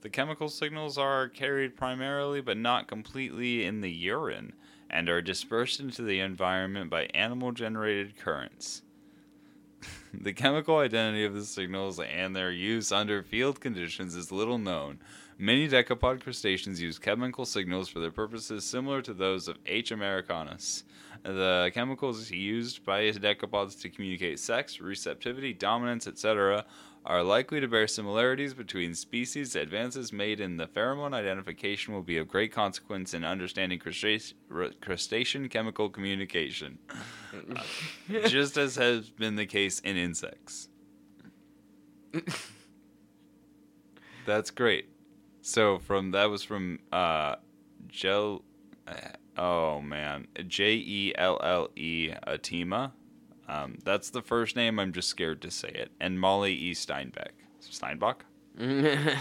[0.00, 4.52] The chemical signals are carried primarily but not completely in the urine
[4.88, 8.82] and are dispersed into the environment by animal generated currents.
[10.14, 14.98] the chemical identity of the signals and their use under field conditions is little known.
[15.38, 19.92] Many decapod crustaceans use chemical signals for their purposes similar to those of H.
[19.92, 20.84] americanus.
[21.22, 26.64] The chemicals used by decapods to communicate sex, receptivity, dominance, etc.,
[27.08, 29.56] are likely to bear similarities between species.
[29.56, 34.34] Advances made in the pheromone identification will be of great consequence in understanding crustace-
[34.82, 36.78] crustacean chemical communication,
[38.26, 40.68] just as has been the case in insects.
[44.26, 44.90] That's great.
[45.40, 47.36] So from that was from uh,
[47.86, 48.42] Gel.
[49.38, 52.92] Oh man, J E L L E Atema.
[53.48, 54.78] Um, that's the first name.
[54.78, 55.90] I'm just scared to say it.
[56.00, 57.30] And Molly E Steinbeck.
[57.60, 58.24] Steinbach.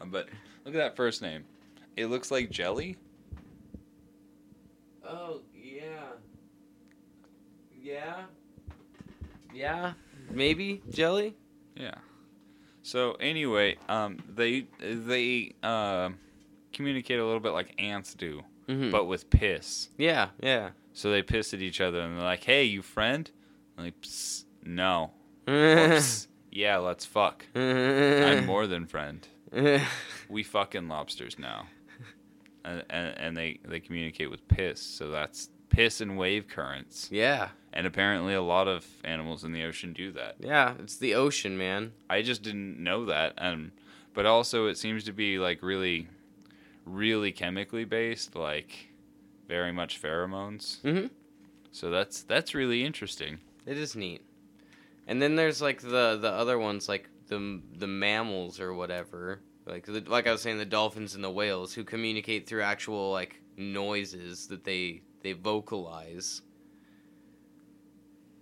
[0.00, 0.28] Uh, But
[0.64, 1.44] look at that first name.
[1.96, 2.96] It looks like jelly.
[5.06, 6.12] oh yeah
[7.80, 8.22] yeah
[9.52, 9.92] yeah
[10.30, 11.34] maybe jelly
[11.76, 11.94] Yeah.
[12.82, 16.10] So anyway, um, they they uh,
[16.72, 18.90] communicate a little bit like ants do, mm-hmm.
[18.90, 19.88] but with piss.
[19.96, 23.30] yeah yeah So they piss at each other and they're like, "Hey, you friend?"
[23.76, 25.10] I'm like, Psst, "No."
[25.48, 27.44] Or, "Psst, yeah, let's fuck.
[27.54, 29.26] I'm more than friend.
[30.28, 31.66] We fucking lobsters now.
[32.64, 34.80] And, and and they they communicate with piss.
[34.80, 37.08] So that's piss and wave currents.
[37.10, 40.36] yeah And apparently, a lot of animals in the ocean do that.
[40.40, 43.34] yeah it's the ocean man I just didn't know that.
[43.36, 43.72] And
[44.14, 46.08] but also, it seems to be like really,
[46.86, 48.88] really chemically based, like
[49.48, 50.80] very much pheromones.
[50.82, 51.06] mm-hmm
[51.72, 53.38] So that's that's really interesting.
[53.66, 54.22] It is neat.
[55.06, 59.40] And then there's like the the other ones like the the mammals or whatever.
[59.66, 63.10] Like the, like I was saying the dolphins and the whales who communicate through actual
[63.10, 66.42] like noises that they they vocalize.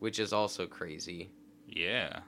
[0.01, 1.31] Which is also crazy.
[1.69, 2.21] Yeah.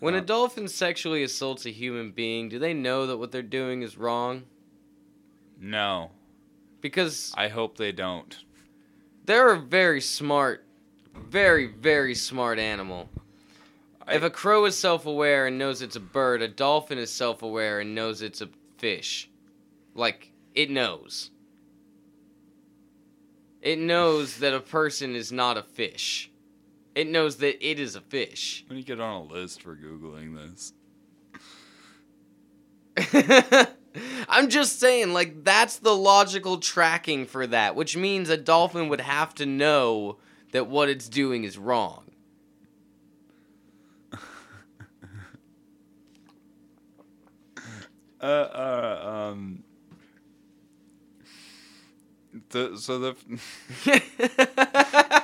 [0.00, 3.82] When a dolphin sexually assaults a human being, do they know that what they're doing
[3.82, 4.42] is wrong?
[5.58, 6.10] No,
[6.84, 8.36] Because I hope they don't.
[9.24, 10.66] they're a very smart,
[11.14, 13.08] very, very smart animal.
[14.06, 17.10] I- if a crow is self aware and knows it's a bird, a dolphin is
[17.10, 19.30] self aware and knows it's a fish.
[19.94, 21.30] Like, it knows.
[23.62, 26.30] It knows that a person is not a fish.
[26.94, 28.62] It knows that it is a fish.
[28.68, 30.74] Let me get on a list for googling this.
[34.28, 39.00] I'm just saying, like, that's the logical tracking for that, which means a dolphin would
[39.00, 40.18] have to know
[40.52, 42.04] that what it's doing is wrong.
[48.20, 49.62] Uh, uh, um.
[52.48, 53.14] the so the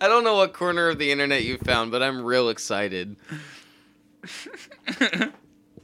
[0.00, 3.16] I don't know what corner of the internet you found, but I'm real excited.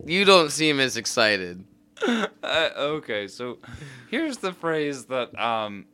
[0.04, 1.64] you don't seem as excited.
[2.08, 3.58] Uh, okay, so
[4.10, 5.86] here's the phrase that um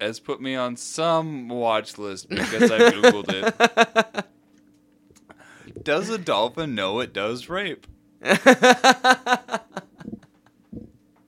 [0.00, 4.26] has put me on some watch list because I googled it.
[5.82, 7.86] Does a dolphin know it does rape?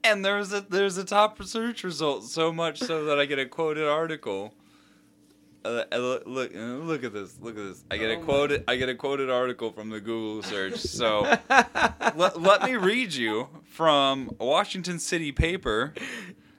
[0.01, 3.45] And there's a there's a top search result so much so that I get a
[3.45, 4.53] quoted article.
[5.63, 7.37] Uh, uh, look, look, uh, look at this!
[7.41, 7.83] Look at this!
[7.91, 10.77] I get a Oh my- quoted I get a quoted article from the Google search.
[10.77, 11.23] So
[12.15, 13.49] let, let me read you
[13.79, 15.93] from Washington City Paper,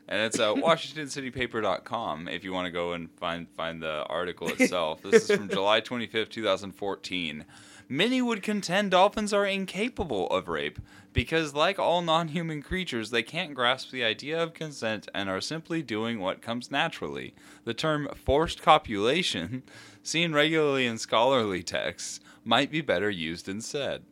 [0.09, 5.03] and it's uh, WashingtonCityPaper.com if you want to go and find find the article itself.
[5.03, 7.45] This is from July twenty fifth, two thousand fourteen.
[7.91, 10.79] Many would contend dolphins are incapable of rape
[11.13, 15.43] because, like all non human creatures, they can't grasp the idea of consent and are
[15.43, 17.35] simply doing what comes naturally.
[17.65, 19.63] The term forced copulation,
[20.03, 24.05] seen regularly in scholarly texts, might be better used instead.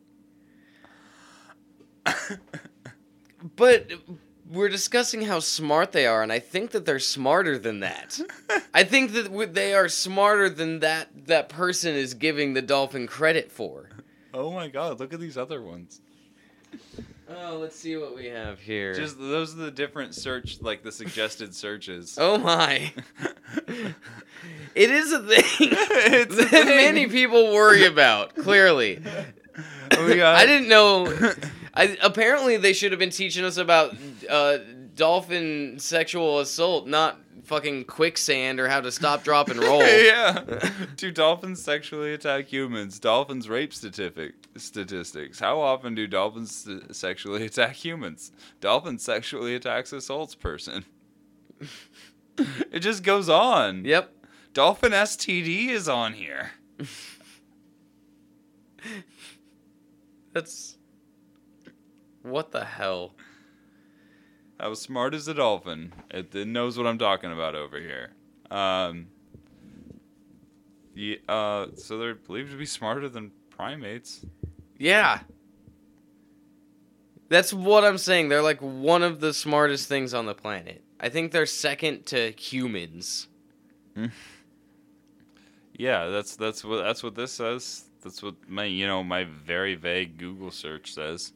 [3.56, 3.90] But
[4.50, 8.18] we're discussing how smart they are, and I think that they're smarter than that.
[8.74, 13.50] I think that they are smarter than that that person is giving the dolphin credit
[13.52, 13.90] for.
[14.32, 16.00] Oh my god, look at these other ones.
[17.30, 18.94] Oh, let's see what we have here.
[18.94, 22.16] Just those are the different search, like the suggested searches.
[22.20, 22.92] oh my.
[24.74, 26.66] It is a thing that thing.
[26.66, 29.02] many people worry about, clearly.
[29.90, 31.32] got, I didn't know.
[31.78, 33.96] I, apparently, they should have been teaching us about
[34.28, 34.58] uh,
[34.94, 39.82] dolphin sexual assault, not fucking quicksand or how to stop, drop, and roll.
[39.82, 40.44] yeah.
[40.96, 42.98] do dolphins sexually attack humans?
[42.98, 45.38] Dolphins rape statistic, statistics.
[45.40, 48.32] How often do dolphins s- sexually attack humans?
[48.60, 50.84] Dolphin sexually attacks assaults person.
[52.70, 53.84] it just goes on.
[53.84, 54.12] Yep.
[54.52, 56.50] Dolphin STD is on here.
[60.32, 60.77] That's.
[62.22, 63.14] What the hell?
[64.58, 65.92] How smart is a dolphin?
[66.10, 68.10] It, it knows what I'm talking about over here.
[68.50, 69.06] Um,
[70.94, 74.26] yeah, uh, so they're believed to be smarter than primates.
[74.76, 75.20] Yeah.
[77.28, 78.30] That's what I'm saying.
[78.30, 80.82] They're like one of the smartest things on the planet.
[80.98, 83.28] I think they're second to humans.
[85.78, 87.84] Yeah, that's that's what that's what this says.
[88.02, 91.32] That's what my you know my very vague Google search says.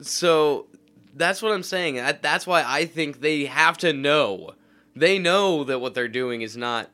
[0.00, 0.66] So
[1.14, 1.96] that's what I'm saying.
[2.22, 4.52] That's why I think they have to know.
[4.94, 6.90] They know that what they're doing is not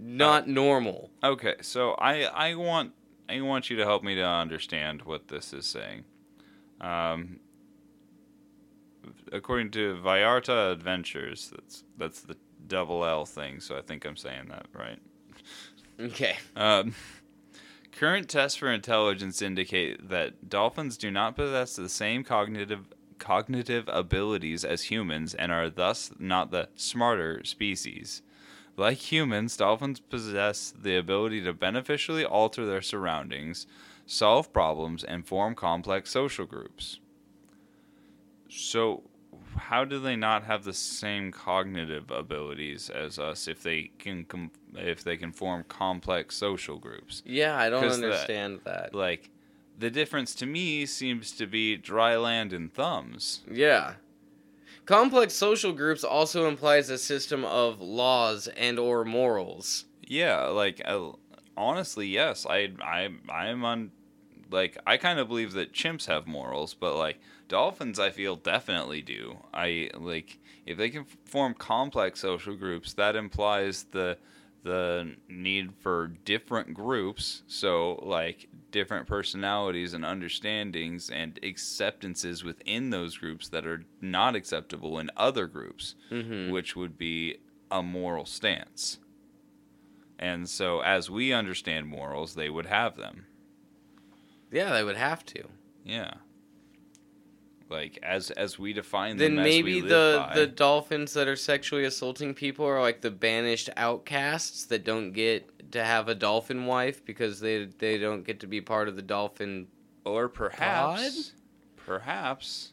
[0.00, 1.10] not normal.
[1.22, 2.92] Okay, so I I want
[3.28, 6.04] I want you to help me to understand what this is saying.
[6.80, 7.40] Um,
[9.32, 13.60] according to Vallarta Adventures, that's that's the double L thing.
[13.60, 14.98] So I think I'm saying that right.
[16.00, 16.36] Okay.
[16.54, 16.94] Um,
[17.92, 22.86] current tests for intelligence indicate that dolphins do not possess the same cognitive
[23.18, 28.22] cognitive abilities as humans and are thus not the smarter species.
[28.76, 33.66] Like humans, dolphins possess the ability to beneficially alter their surroundings,
[34.06, 37.00] solve problems, and form complex social groups.
[38.48, 39.02] So,
[39.58, 44.50] how do they not have the same cognitive abilities as us if they can com-
[44.74, 47.22] if they can form complex social groups?
[47.26, 48.94] Yeah, I don't understand that.
[48.94, 49.30] Like,
[49.78, 53.44] the difference to me seems to be dry land and thumbs.
[53.50, 53.94] Yeah.
[54.86, 59.84] Complex social groups also implies a system of laws and or morals.
[60.02, 61.10] Yeah, like uh,
[61.56, 63.90] honestly, yes, I I I'm on
[64.50, 69.02] like I kind of believe that chimps have morals, but like dolphins, I feel definitely
[69.02, 69.38] do.
[69.52, 74.18] I like if they can form complex social groups, that implies the
[74.64, 77.42] the need for different groups.
[77.46, 84.98] So like different personalities and understandings and acceptances within those groups that are not acceptable
[84.98, 86.50] in other groups Mm-hmm.
[86.52, 87.38] which would be
[87.70, 88.98] a moral stance.
[90.18, 93.26] And so, as we understand morals, they would have them.
[94.50, 95.44] Yeah, they would have to.
[95.84, 96.14] Yeah.
[97.70, 99.36] Like as as we define them.
[99.36, 100.34] Then maybe the by.
[100.34, 105.70] the dolphins that are sexually assaulting people are like the banished outcasts that don't get
[105.72, 109.02] to have a dolphin wife because they they don't get to be part of the
[109.02, 109.66] dolphin.
[110.04, 111.32] or perhaps,
[111.76, 112.72] perhaps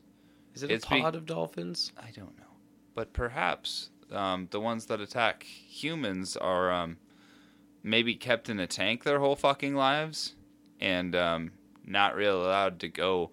[0.53, 1.91] Is it It's a be- pod of dolphins?
[1.97, 2.53] I don't know,
[2.93, 6.97] but perhaps um, the ones that attack humans are um,
[7.83, 10.35] maybe kept in a tank their whole fucking lives
[10.79, 11.51] and um,
[11.85, 13.31] not really allowed to go,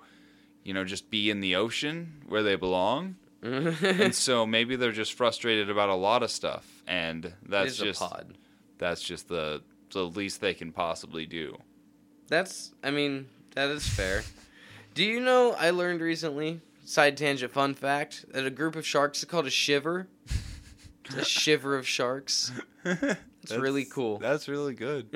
[0.65, 3.17] you know, just be in the ocean where they belong.
[3.43, 8.03] and so maybe they're just frustrated about a lot of stuff, and that's just
[8.79, 11.57] that's just the the least they can possibly do.
[12.29, 14.23] That's, I mean, that is fair.
[14.95, 15.53] Do you know?
[15.59, 16.61] I learned recently.
[16.85, 20.07] Side tangent, fun fact: that a group of sharks is called a shiver.
[21.17, 22.53] A shiver of sharks.
[23.43, 24.19] It's really cool.
[24.19, 25.09] That's really good.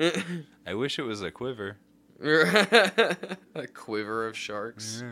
[0.65, 1.77] I wish it was a quiver.
[2.23, 5.03] a quiver of sharks.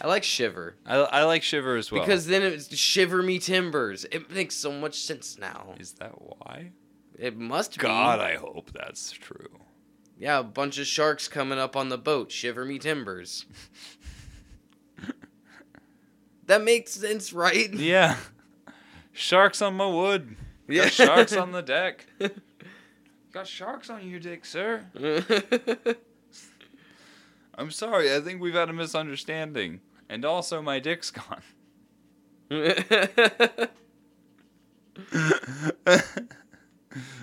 [0.00, 2.02] I like shiver I, I like shiver as well.
[2.02, 4.04] because then it's shiver me timbers.
[4.10, 5.74] It makes so much sense now.
[5.80, 6.70] is that why?
[7.18, 8.24] It must be God, be.
[8.24, 9.60] I hope that's true.
[10.18, 12.30] Yeah, a bunch of sharks coming up on the boat.
[12.30, 13.46] Shiver me timbers.
[16.46, 17.72] that makes sense, right?
[17.72, 18.16] Yeah.
[19.12, 20.36] Sharks on my wood.
[20.68, 20.84] Yeah.
[20.84, 22.06] Got sharks on the deck.
[23.32, 24.84] Got sharks on your dick, sir.
[27.56, 28.14] I'm sorry.
[28.14, 29.80] I think we've had a misunderstanding.
[30.08, 31.42] And also, my dick's gone.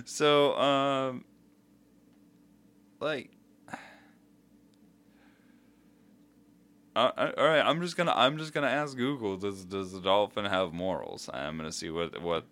[0.06, 1.26] so, um,
[3.00, 3.32] like,
[6.96, 7.62] uh, all right.
[7.62, 9.38] I'm just gonna I'm just gonna ask Google.
[9.38, 11.30] Does does the dolphin have morals?
[11.34, 12.46] I'm gonna see what what.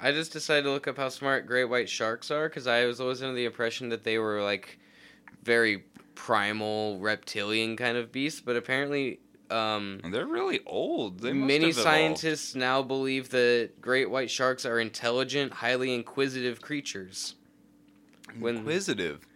[0.00, 3.00] I just decided to look up how smart great white sharks are because I was
[3.00, 4.78] always under the impression that they were like
[5.44, 5.84] very
[6.14, 11.20] primal reptilian kind of beast, but apparently um, They're really old.
[11.20, 17.34] They many scientists now believe that great white sharks are intelligent, highly inquisitive creatures.
[18.38, 19.26] When inquisitive.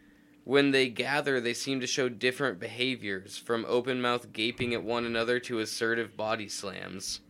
[0.44, 5.04] when they gather, they seem to show different behaviors, from open mouth gaping at one
[5.04, 7.20] another to assertive body slams.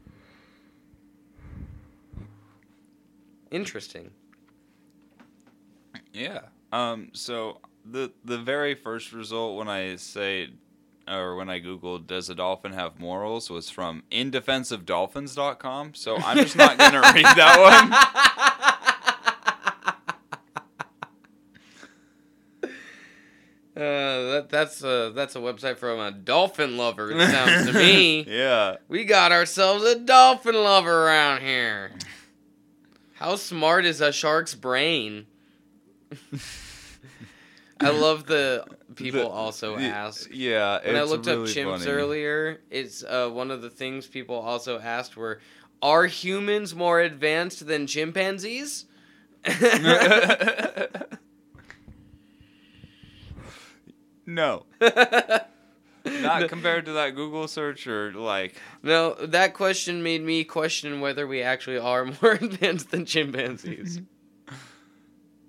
[3.50, 4.12] Interesting.
[6.12, 6.40] Yeah.
[6.72, 7.10] Um.
[7.12, 7.60] So
[7.90, 10.50] the the very first result when I say
[11.08, 15.94] or when I googled does a dolphin have morals was from indefenseofdolphins.com.
[15.94, 17.92] So I'm just not gonna read that one.
[23.78, 27.12] Uh, that, that's a that's a website from a dolphin lover.
[27.12, 28.22] It sounds to me.
[28.28, 28.78] yeah.
[28.88, 31.92] We got ourselves a dolphin lover around here.
[33.14, 35.26] How smart is a shark's brain?
[37.80, 38.64] I love the
[38.96, 40.28] people The- also the- ask.
[40.32, 40.78] Yeah.
[40.84, 41.90] When I it's looked up chimps funny.
[41.90, 45.40] earlier, it's uh, one of the things people also asked were,
[45.80, 48.86] "Are humans more advanced than chimpanzees?"
[54.26, 54.64] no.
[56.04, 61.26] Not compared to that Google search or like no, that question made me question whether
[61.26, 64.00] we actually are more advanced than chimpanzees.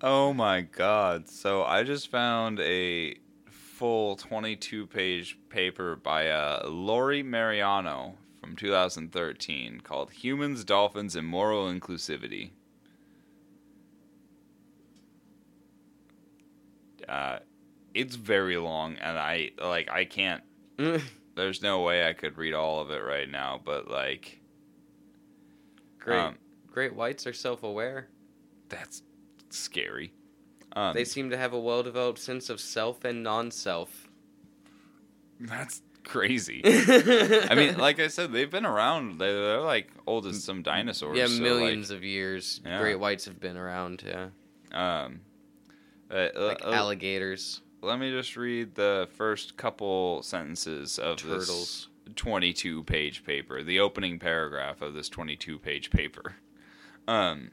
[0.01, 1.29] Oh my god.
[1.29, 3.15] So I just found a
[3.49, 11.67] full 22 page paper by uh, Lori Marino from 2013 called Humans, Dolphins, and Moral
[11.67, 12.51] Inclusivity.
[17.07, 17.39] Uh,
[17.93, 20.43] it's very long, and I like I can't.
[21.35, 24.39] There's no way I could read all of it right now, but like,
[25.99, 26.19] Great.
[26.19, 26.37] um,
[26.71, 28.07] Great whites are self-aware.
[28.67, 29.01] that's
[29.57, 30.11] scary.
[30.73, 34.07] Um, They seem to have a well-developed sense of self and non-self.
[35.39, 36.61] that's crazy.
[36.65, 39.19] I mean, like I said, they've been around.
[39.19, 41.17] They're, they're like old as some dinosaurs.
[41.17, 42.61] yeah, so, millions of years.
[42.65, 42.79] Yeah.
[42.79, 44.03] Great whites have been around.
[44.05, 44.29] Yeah,
[44.71, 45.19] Like, um,
[46.11, 51.87] uh, like uh, alligators, let me just read the first couple sentences of turtles.
[52.05, 56.35] this 22 page paper, the opening paragraph of this 22 page paper.
[57.07, 57.51] Um,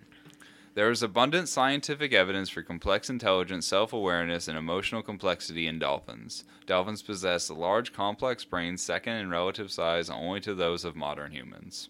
[0.77, 6.45] there is abundant scientific evidence for complex intelligence, self awareness, and emotional complexity in dolphins.
[6.67, 11.89] Dolphins possess large, complex brains, second in relative size only to those of modern humans.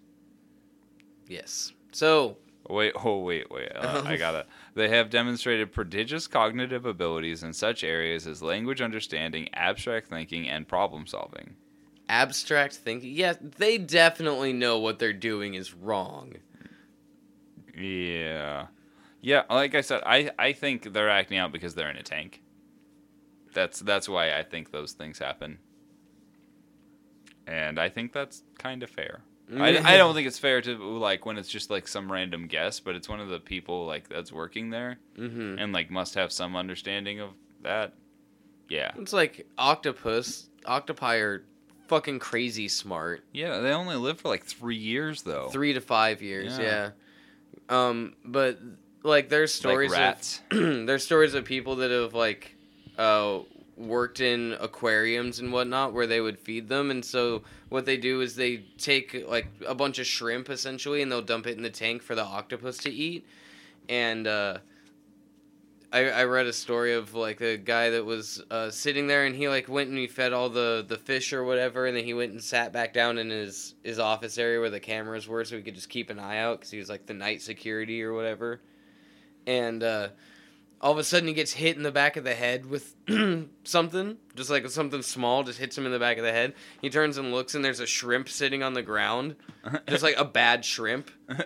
[1.27, 1.73] Yes.
[1.91, 3.71] So Wait, oh, wait, wait.
[3.75, 4.47] Uh, I gotta.
[4.75, 10.67] They have demonstrated prodigious cognitive abilities in such areas as language understanding, abstract thinking, and
[10.67, 11.57] problem solving.
[12.09, 13.13] abstract thinking.
[13.13, 16.35] Yeah, they definitely know what they're doing is wrong.
[17.77, 18.67] Yeah.
[19.27, 22.43] Yeah, like I said, I, I think they're acting out because they're in a tank.
[23.55, 25.59] That's that's why I think those things happen.
[27.45, 29.23] And I think that's kind of fair.
[29.53, 32.79] I, I don't think it's fair to like when it's just like some random guess,
[32.79, 36.31] but it's one of the people like that's working there hmm and like must have
[36.31, 37.31] some understanding of
[37.63, 37.95] that.
[38.69, 38.93] Yeah.
[38.97, 40.51] It's like octopus.
[40.67, 41.45] Octopi are
[41.89, 43.25] fucking crazy smart.
[43.33, 45.49] Yeah, they only live for like 3 years though.
[45.49, 46.57] Three to five years.
[46.57, 46.91] Yeah.
[47.71, 47.89] Yeah.
[47.89, 48.61] Um, but
[49.07, 50.41] like there's stories like rats.
[50.51, 52.55] of there's stories of people that have like
[52.99, 53.41] uh
[53.77, 56.91] worked in aquariums and whatnot where they would feed them.
[56.91, 61.13] And so what they do is they take like a bunch of shrimp essentially and
[61.13, 63.27] they'll dump it in the tank for the octopus to eat.
[63.89, 64.59] And uh
[65.93, 69.35] I, I read a story of like a guy that was uh, sitting there and
[69.35, 71.87] he like went and he fed all the, the fish or whatever.
[71.87, 74.81] And then he went and sat back down in his, his office area where the
[74.81, 77.15] cameras were so he could just keep an eye out because he was like the
[77.15, 78.61] night security or whatever
[79.47, 80.09] and uh,
[80.81, 82.95] all of a sudden he gets hit in the back of the head with
[83.65, 86.55] something, just like something small, just hits him in the back of the head.
[86.81, 89.37] He turns and looks, and there's a shrimp sitting on the ground,
[89.89, 91.11] just like a bad shrimp.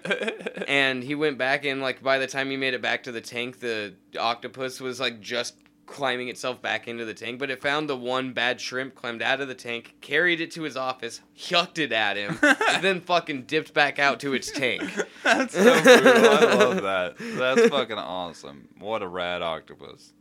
[0.69, 3.21] And he went back, and like by the time he made it back to the
[3.21, 5.57] tank, the octopus was like just
[5.91, 7.39] climbing itself back into the tank.
[7.39, 10.63] But it found the one bad shrimp, climbed out of the tank, carried it to
[10.63, 14.83] his office, yucked it at him, and then fucking dipped back out to its tank.
[15.23, 16.31] That's so brutal.
[16.31, 17.17] I love that.
[17.19, 18.69] That's fucking awesome.
[18.79, 20.13] What a rad octopus.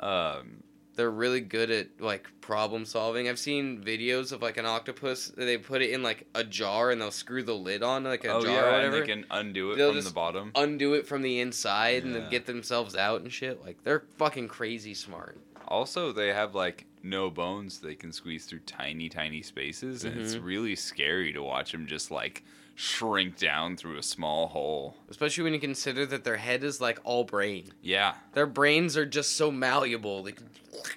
[0.00, 0.62] Um,
[0.98, 3.28] they're really good at like problem solving.
[3.28, 5.28] I've seen videos of like an octopus.
[5.28, 8.32] They put it in like a jar and they'll screw the lid on like a
[8.32, 9.00] oh jar yeah, or and whatever.
[9.00, 10.50] they can undo it They'll from the bottom.
[10.56, 13.64] Undo it from the inside and then get themselves out and shit.
[13.64, 15.38] Like they're fucking crazy smart.
[15.68, 20.34] Also, they have like no bones they can squeeze through tiny, tiny spaces, and it's
[20.34, 20.44] Mhm.
[20.44, 22.42] really scary to watch them just like
[22.80, 24.94] shrink down through a small hole.
[25.10, 27.72] Especially when you consider that their head is like all brain.
[27.82, 28.14] Yeah.
[28.34, 30.22] Their brains are just so malleable.
[30.22, 30.48] They can,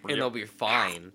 [0.07, 1.11] and they'll be fine.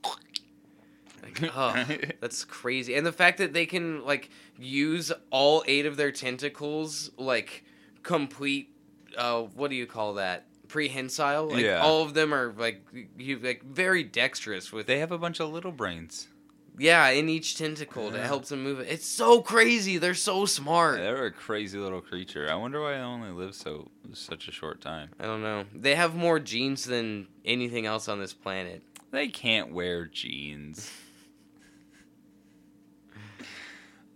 [1.22, 1.84] Like, oh,
[2.20, 2.96] that's crazy.
[2.96, 7.62] And the fact that they can like use all eight of their tentacles like
[8.02, 8.70] complete
[9.16, 10.46] uh what do you call that?
[10.66, 11.46] Prehensile?
[11.50, 11.80] Like Yeah.
[11.80, 12.82] all of them are like
[13.16, 16.26] you like very dexterous with They have a bunch of little brains.
[16.78, 18.26] Yeah, in each tentacle that Yeah.
[18.26, 18.88] helps them move it.
[18.90, 19.96] It's so crazy.
[19.96, 20.98] They're so smart.
[20.98, 22.50] They're a crazy little creature.
[22.50, 25.08] I wonder why they only live so such a short time.
[25.18, 25.64] I don't know.
[25.74, 28.82] They have more genes than anything else on this planet.
[29.10, 30.90] They can't wear jeans.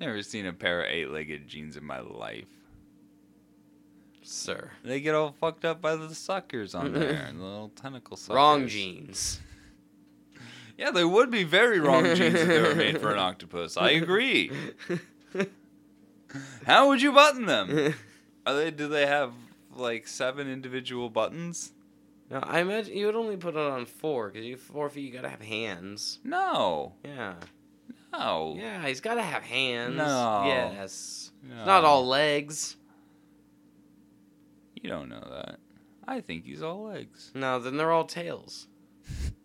[0.00, 2.46] Never seen a pair of eight-legged jeans in my life.
[4.22, 4.70] Sir.
[4.84, 8.34] They get all fucked up by the suckers on there, and the little tentacle suckers.
[8.36, 9.40] Wrong genes.
[10.80, 13.76] Yeah, they would be very wrong jeans if they were made for an octopus.
[13.76, 14.50] I agree.
[16.64, 17.94] How would you button them?
[18.46, 18.70] Are they?
[18.70, 19.32] Do they have
[19.76, 21.72] like seven individual buttons?
[22.30, 25.02] No, I imagine you would only put it on four because you four feet.
[25.04, 26.18] You gotta have hands.
[26.24, 27.34] No, Yeah,
[28.12, 28.54] no.
[28.56, 28.86] yeah.
[28.86, 29.96] He's gotta have hands.
[29.96, 30.44] No.
[30.46, 31.30] Yes.
[31.42, 31.56] no.
[31.58, 32.76] It's not all legs.
[34.80, 35.58] You don't know that.
[36.08, 37.32] I think he's all legs.
[37.34, 38.66] No, then they're all tails.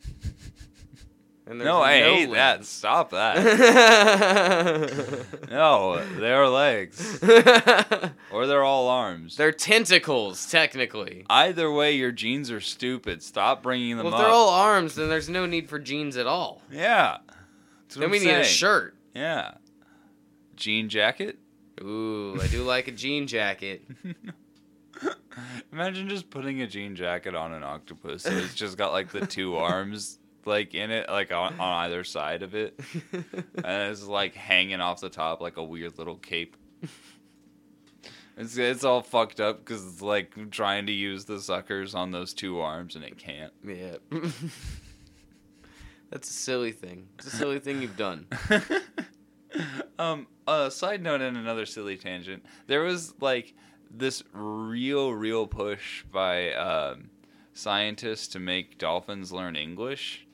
[1.48, 2.66] And No, I hate that.
[2.66, 3.36] Stop that.
[5.52, 7.20] no, they're legs,
[8.32, 9.38] or they're all arms.
[9.38, 11.24] they're tentacles, technically.
[11.30, 13.22] Either way, your jeans are stupid.
[13.22, 16.26] Stop bringing them Well, if they're all arms, then there's no need for jeans at
[16.28, 16.62] all.
[16.72, 17.18] yeah.
[17.94, 18.98] Then I'm we need a shirt.
[19.14, 19.54] Yeah.
[20.58, 21.38] Jean jacket?
[21.82, 23.84] Ooh, I do like a jean jacket.
[25.72, 28.24] Imagine just putting a jean jacket on an octopus.
[28.24, 32.04] So it's just got like the two arms like in it, like on, on either
[32.04, 32.80] side of it.
[33.64, 36.56] And it's like hanging off the top like a weird little cape.
[38.38, 42.34] It's, it's all fucked up because it's like trying to use the suckers on those
[42.34, 43.54] two arms and it can't.
[43.66, 43.96] yeah.
[46.12, 47.08] That's a silly thing.
[47.18, 48.28] It's a silly thing you've done.
[49.98, 52.46] um, a side note and another silly tangent.
[52.68, 53.54] There was like
[53.90, 57.10] this real, real push by um,
[57.54, 60.25] scientists to make dolphins learn English.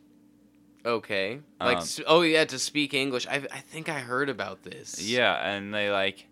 [0.85, 1.39] Okay.
[1.59, 3.27] Like, Um, s- oh yeah, to speak English.
[3.27, 4.99] I I think I heard about this.
[5.01, 6.27] Yeah, and they like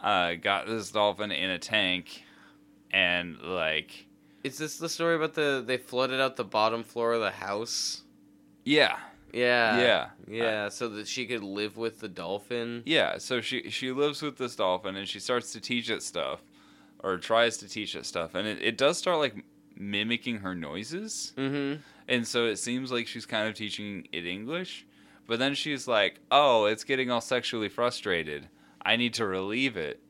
[0.00, 2.22] uh, got this dolphin in a tank,
[2.90, 4.06] and like
[4.44, 8.02] Is this the story about the they flooded out the bottom floor of the house?
[8.64, 8.98] yeah,
[9.32, 9.76] Yeah.
[9.80, 12.82] yeah, Yeah, so that she could live with the dolphin.
[12.86, 13.18] yeah.
[13.18, 16.42] So she she lives with this dolphin, and she starts to teach it stuff,
[17.00, 19.44] or tries to teach it stuff, and it, it does start like
[19.82, 21.32] mimicking her noises.
[21.36, 21.80] Mm-hmm.
[22.08, 24.86] And so it seems like she's kind of teaching it English.
[25.26, 28.48] But then she's like, oh, it's getting all sexually frustrated.
[28.84, 30.00] I need to relieve it.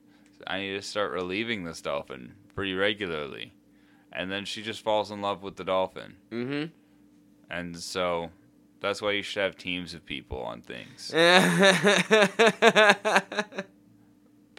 [0.47, 3.53] I need to start relieving this dolphin pretty regularly.
[4.13, 6.17] And then she just falls in love with the dolphin.
[6.31, 6.65] Mm-hmm.
[7.51, 8.31] And so
[8.81, 11.13] that's why you should have teams of people on things.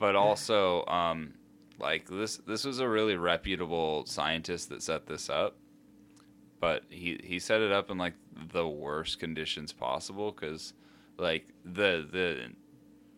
[0.03, 1.33] But also, um,
[1.79, 5.57] like this this was a really reputable scientist that set this up.
[6.59, 8.13] But he he set it up in like
[8.51, 10.73] the worst conditions possible because
[11.17, 12.51] like the the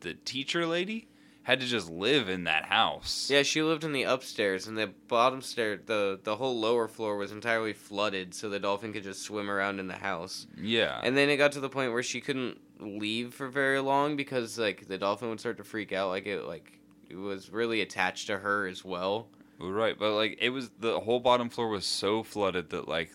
[0.01, 1.07] the teacher lady
[1.45, 3.29] had to just live in that house.
[3.29, 7.17] Yeah, she lived in the upstairs, and the bottom stair, the the whole lower floor
[7.17, 10.47] was entirely flooded, so the dolphin could just swim around in the house.
[10.59, 10.99] Yeah.
[11.03, 14.57] And then it got to the point where she couldn't leave for very long because
[14.57, 16.79] like the dolphin would start to freak out, like it like
[17.13, 19.27] was really attached to her as well.
[19.59, 23.11] Right, but like it was the whole bottom floor was so flooded that like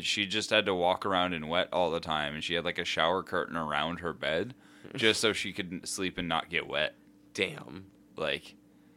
[0.00, 2.78] she just had to walk around in wet all the time, and she had like
[2.78, 4.54] a shower curtain around her bed
[4.94, 6.94] just so she could sleep and not get wet.
[7.34, 7.86] Damn,
[8.16, 8.54] Like,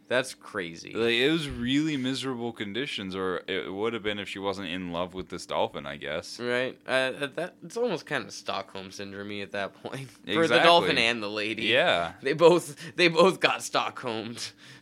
[0.08, 0.94] that's crazy.
[0.94, 4.92] like it was really miserable conditions, or it would have been if she wasn't in
[4.92, 6.40] love with this dolphin, I guess.
[6.40, 10.98] Right, uh, that it's almost kind of Stockholm syndrome at that point for the dolphin
[10.98, 11.64] and the lady.
[11.64, 14.52] Yeah, they both they both got Stockholmed.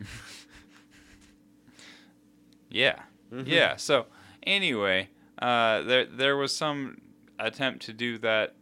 [2.70, 3.00] yeah,
[3.32, 3.46] Mhm.
[3.46, 3.76] yeah.
[3.76, 4.06] So
[4.42, 5.08] anyway,
[5.40, 7.00] uh, there there was some
[7.38, 8.54] attempt to do that,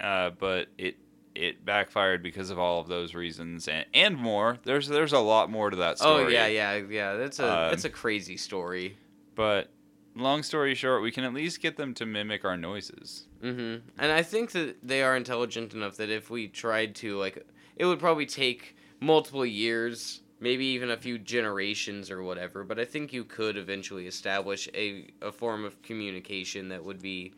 [0.00, 0.96] uh, but it
[1.36, 4.58] it backfired because of all of those reasons and, and more.
[4.64, 6.24] There's there's a lot more to that story.
[6.24, 7.14] Oh yeah, yeah, yeah.
[7.14, 8.96] That's a Um, that's a crazy story.
[9.34, 9.70] But
[10.14, 13.26] long story short, we can at least get them to mimic our noises.
[13.40, 17.46] hmm And I think that they are intelligent enough that if we tried to, like,
[17.76, 22.64] it would probably take multiple years, maybe even a few generations or whatever.
[22.64, 27.34] But I think you could eventually establish a a form of communication that would be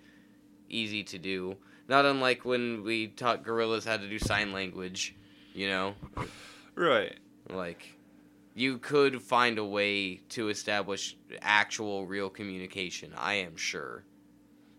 [0.68, 1.56] easy to do.
[1.88, 5.14] Not unlike when we taught gorillas how to do sign language,
[5.54, 5.94] you know,
[6.74, 7.16] Right.
[7.48, 7.94] like.
[8.54, 14.02] You could find a way to establish actual real communication, I am sure.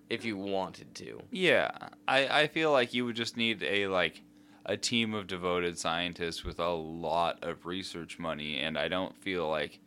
[0.10, 1.22] If you wanted to.
[1.32, 1.72] Yeah,
[2.06, 4.22] I, I feel like you would just need a like
[4.66, 9.48] a team of devoted scientists with a lot of research money, and I don't feel
[9.50, 9.80] like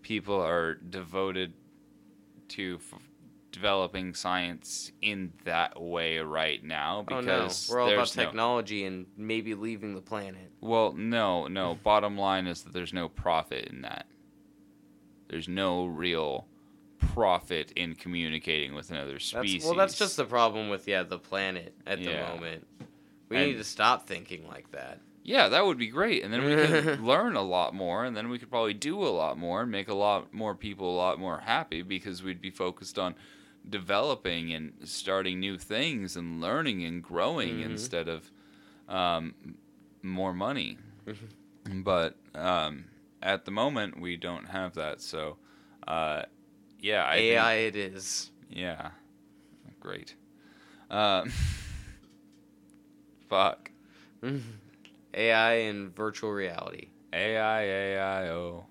[0.00, 1.52] people are devoted
[2.48, 2.98] to f-
[3.54, 8.24] developing science in that way right now Oh because no, we're all about there's no-
[8.24, 10.50] technology and maybe leaving the planet.
[10.60, 11.78] well, no, no.
[11.82, 14.06] Bottom line is that there's no profit in that.
[15.28, 16.46] There's no real
[16.98, 19.62] profit in communicating with another species.
[19.62, 22.66] That's, well, that's just the problem with yeah the planet at the moment.
[23.28, 25.00] We And- need to stop thinking like that.
[25.26, 26.22] Yeah, that would be great.
[26.22, 29.08] And then we could learn a lot more, and then we could probably do a
[29.08, 32.50] lot more and make a lot more people a lot more happy because we'd be
[32.50, 33.14] focused on
[33.68, 37.64] developing and starting new things and learning and growing Mhm.
[37.64, 38.30] instead of
[38.88, 39.34] um,
[40.02, 40.76] more money.
[41.82, 42.84] but um,
[43.22, 45.00] at the moment, we don't have that.
[45.00, 45.38] So,
[45.88, 46.22] uh,
[46.80, 48.30] yeah, I think- AI, it is.
[48.50, 48.90] yeah,
[49.80, 50.14] great.
[50.90, 51.32] Um,
[53.28, 53.70] fuck.
[55.14, 56.88] AI and virtual reality.
[57.12, 58.66] AI, AI, oh.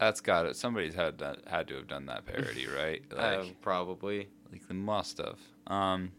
[0.00, 0.56] That's got it.
[0.56, 3.02] Somebody's had that, had to have done that parody, right?
[3.12, 4.30] Like, uh, probably.
[4.50, 5.38] like they must have.
[5.66, 6.12] Um,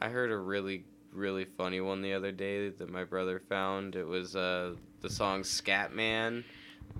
[0.00, 3.96] I heard a really really funny one the other day that my brother found.
[3.96, 6.44] It was uh, the song Scatman,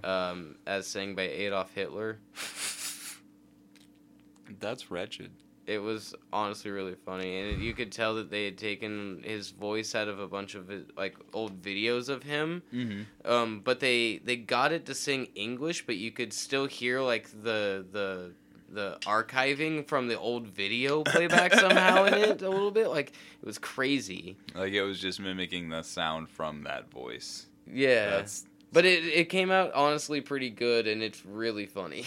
[0.05, 2.19] um, as sang by Adolf Hitler.
[4.61, 5.33] that's wretched.
[5.67, 9.95] It was honestly really funny, and you could tell that they had taken his voice
[9.95, 12.63] out of a bunch of his, like old videos of him.
[12.75, 13.31] Mm-hmm.
[13.31, 17.29] Um, but they they got it to sing English, but you could still hear like
[17.43, 18.33] the the
[18.73, 22.89] the archiving from the old video playback somehow in it a little bit.
[22.89, 24.37] Like it was crazy.
[24.55, 27.47] Like it was just mimicking the sound from that voice.
[27.67, 32.05] Yeah, That's but it it came out honestly pretty good, and it's really funny.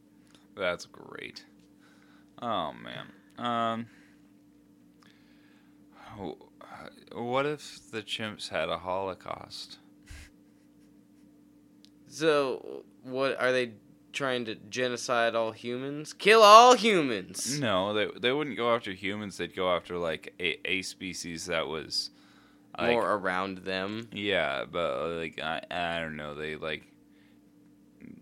[0.56, 1.44] that's great.
[2.42, 3.06] Oh man.
[3.38, 3.86] Um.
[7.12, 9.78] What if the chimps had a holocaust?
[12.10, 13.72] so what are they
[14.12, 16.12] trying to genocide all humans?
[16.12, 17.58] Kill all humans.
[17.58, 19.38] No, they they wouldn't go after humans.
[19.38, 22.10] They'd go after like a, a species that was
[22.78, 24.08] like, More around them.
[24.12, 26.34] Yeah, but like I I don't know.
[26.34, 26.86] They like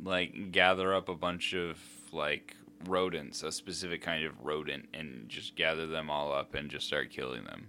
[0.02, 1.78] like gather up a bunch of
[2.12, 2.56] like
[2.86, 7.10] rodents, a specific kind of rodent, and just gather them all up and just start
[7.10, 7.68] killing them.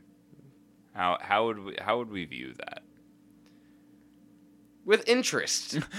[0.93, 2.83] How how would we how would we view that?
[4.85, 5.79] With interest.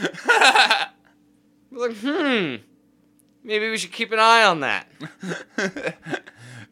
[1.73, 2.57] Like, hmm.
[3.43, 4.89] Maybe we should keep an eye on that.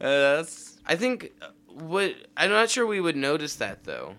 [0.01, 4.15] Uh, that's I think uh, what I'm not sure we would notice that though.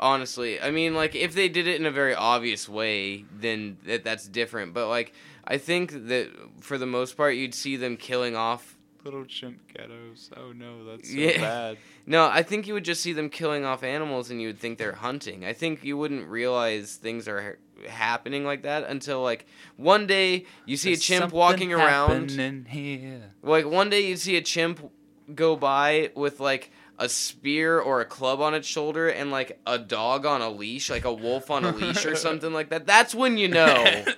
[0.00, 4.02] Honestly, I mean, like if they did it in a very obvious way, then that
[4.02, 4.74] that's different.
[4.74, 5.14] But like,
[5.46, 6.30] I think that
[6.60, 8.76] for the most part, you'd see them killing off.
[9.04, 10.30] little chimp ghettos.
[10.36, 11.38] Oh no, that's so Yeah.
[11.40, 11.76] bad.
[12.06, 14.76] No, I think you would just see them killing off animals, and you would think
[14.78, 15.44] they're hunting.
[15.44, 20.44] I think you wouldn't realize things are ha- happening like that until like one day
[20.66, 22.30] you see There's a chimp walking around.
[22.30, 23.32] happening here.
[23.42, 24.90] Like one day you'd see a chimp
[25.34, 29.78] go by with like a spear or a club on its shoulder and like a
[29.78, 33.14] dog on a leash, like a wolf on a leash or something like that, that's
[33.14, 34.04] when you know.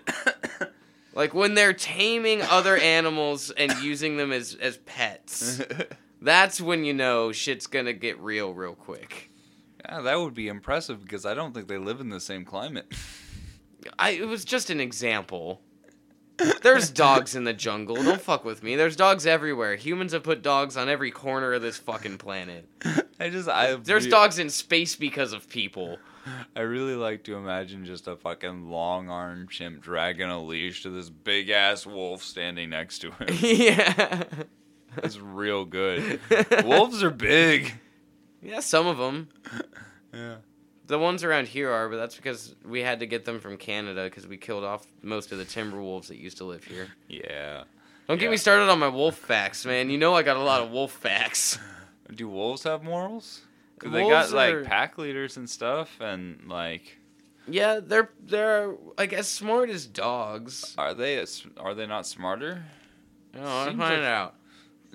[1.17, 5.63] Like when they're taming other animals and using them as as pets.
[6.21, 9.31] That's when you know shit's gonna get real real quick.
[9.85, 12.95] yeah, that would be impressive because I don't think they live in the same climate.
[13.99, 15.63] I it was just an example.
[16.61, 17.97] There's dogs in the jungle.
[17.97, 18.77] Don't fuck with me.
[18.77, 19.77] There's dogs everywhere.
[19.77, 22.69] Humans have put dogs on every corner of this fucking planet.
[23.21, 25.97] I just I There's re- dogs in space because of people.
[26.55, 30.91] I really like to imagine just a fucking long armed chimp dragging a leash to
[30.91, 33.29] this big ass wolf standing next to him.
[33.41, 34.25] yeah.
[34.99, 36.21] It's real good.
[36.65, 37.75] Wolves are big.
[38.43, 39.29] Yeah, some of them.
[40.15, 40.37] Yeah.
[40.87, 44.05] The ones around here are, but that's because we had to get them from Canada
[44.05, 46.89] because we killed off most of the timber wolves that used to live here.
[47.09, 47.65] Yeah.
[48.09, 48.31] Don't get Yeah.
[48.31, 49.91] me started on my wolf facts, man.
[49.91, 51.59] You know I got a lot of wolf facts.
[52.15, 53.43] Do wolves have morals?
[53.83, 56.99] They Wolves got are- like pack leaders and stuff, and like,
[57.49, 60.75] Yeah, they're they're like as smart as dogs.
[60.79, 62.65] are they as- are they not smarter?
[63.35, 64.35] Oh, I'll find like- out.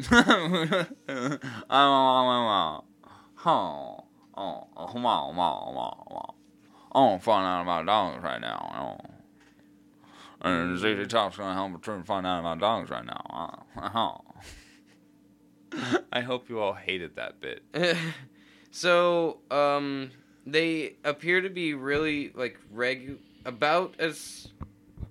[1.09, 2.27] Um, um,
[2.69, 2.81] um,
[3.45, 4.03] oh,
[4.35, 6.31] oh, come on, mom, mom.
[6.93, 8.97] I'm finding out about dogs right now.
[9.03, 9.09] oh.
[10.43, 13.65] And ZZ Top's gonna help me find out about dogs right now.
[13.77, 14.17] Uh-huh.
[16.11, 17.63] I hope you all hated that bit.
[18.71, 20.11] so, um,
[20.45, 24.47] they appear to be really like reg about as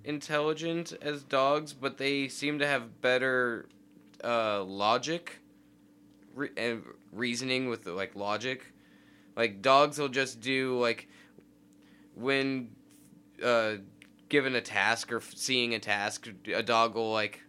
[0.05, 3.67] intelligent as dogs, but they seem to have better
[4.25, 5.41] uh, logic
[6.35, 6.83] re- and
[7.13, 8.73] reasoning with like logic.
[9.37, 11.09] Like dogs will just do like
[12.15, 12.71] when
[13.43, 13.75] uh,
[14.29, 17.43] given a task or seeing a task, a dog will like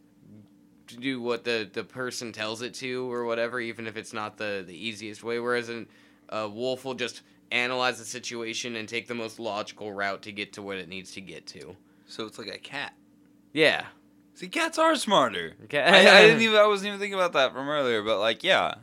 [0.97, 4.63] do what the, the person tells it to or whatever, even if it's not the,
[4.65, 5.39] the easiest way.
[5.39, 5.69] Whereas
[6.29, 7.21] a wolf will just
[7.51, 11.11] analyze the situation and take the most logical route to get to what it needs
[11.13, 11.75] to get to.
[12.05, 12.93] So it's like a cat.
[13.53, 13.85] Yeah.
[14.33, 15.53] See, cats are smarter.
[15.65, 15.81] Okay.
[15.81, 16.57] I, I didn't even.
[16.57, 18.75] I wasn't even thinking about that from earlier, but like, yeah,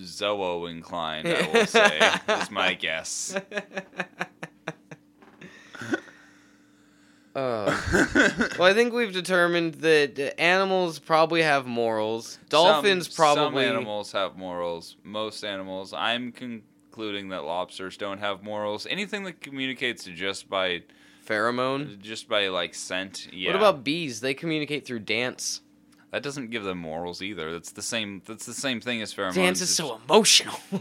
[0.00, 1.28] Zoo inclined.
[1.28, 2.00] I will say
[2.40, 3.36] is my guess.
[7.34, 7.74] Uh,
[8.58, 12.38] well, I think we've determined that animals probably have morals.
[12.48, 13.64] Dolphins some, probably.
[13.64, 14.96] Some animals have morals.
[15.02, 15.94] Most animals.
[15.94, 18.86] I'm concluding that lobsters don't have morals.
[18.88, 20.82] Anything that communicates just by
[21.26, 22.00] Pheromone.
[22.00, 23.28] just by like scent.
[23.32, 23.50] Yeah.
[23.50, 24.20] What about bees?
[24.20, 25.62] They communicate through dance.
[26.10, 26.22] that?
[26.22, 27.50] Doesn't give them morals either.
[27.52, 28.20] That's the same.
[28.26, 29.34] That's the same thing as pheromones.
[29.34, 30.58] Dance is so emotional.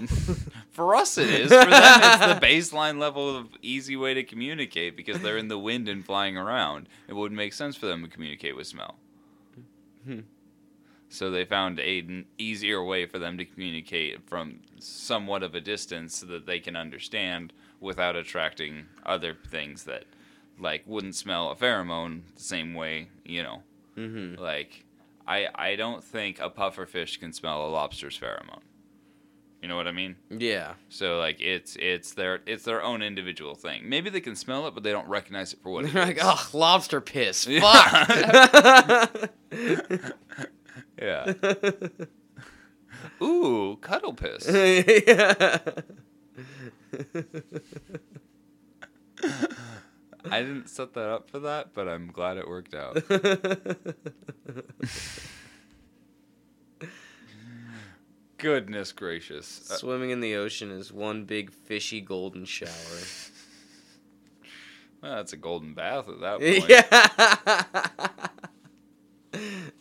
[0.72, 1.50] For us, it is.
[1.50, 5.60] For them, it's the baseline level of easy way to communicate because they're in the
[5.60, 6.88] wind and flying around.
[7.10, 8.96] It wouldn't make sense for them to communicate with smell.
[10.06, 10.22] Hmm.
[11.10, 15.60] So they found a, an easier way for them to communicate from somewhat of a
[15.60, 17.52] distance so that they can understand
[17.82, 20.06] without attracting other things that
[20.58, 23.64] like wouldn't smell a pheromone the same way, you know.
[23.98, 24.42] Mm-hmm.
[24.42, 24.86] Like
[25.28, 28.62] I I don't think a pufferfish can smell a lobster's pheromone.
[29.62, 30.16] You know what I mean?
[30.30, 30.74] Yeah.
[30.89, 33.88] So like it's it's their it's their own individual thing.
[33.88, 35.93] Maybe they can smell it, but they don't recognize it for what it is.
[35.93, 37.47] They're like, oh, lobster piss.
[37.47, 39.05] Yeah.
[39.05, 39.32] Fuck.
[40.99, 41.34] Yeah.
[43.22, 44.47] Ooh, cuddle piss.
[44.47, 45.57] yeah.
[50.30, 53.03] I didn't set that up for that, but I'm glad it worked out.
[58.42, 59.70] Goodness gracious.
[59.70, 62.70] Uh, Swimming in the ocean is one big fishy golden shower.
[65.02, 66.68] well, that's a golden bath at that point.
[66.68, 68.18] yeah.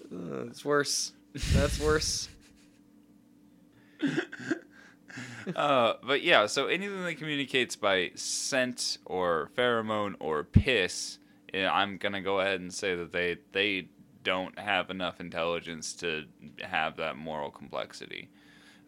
[0.50, 1.12] It's worse.
[1.54, 2.28] That's worse.
[5.56, 11.18] uh, but yeah, so anything that communicates by scent or pheromone or piss,
[11.54, 13.88] I'm gonna go ahead and say that they they
[14.24, 16.24] don't have enough intelligence to
[16.62, 18.28] have that moral complexity.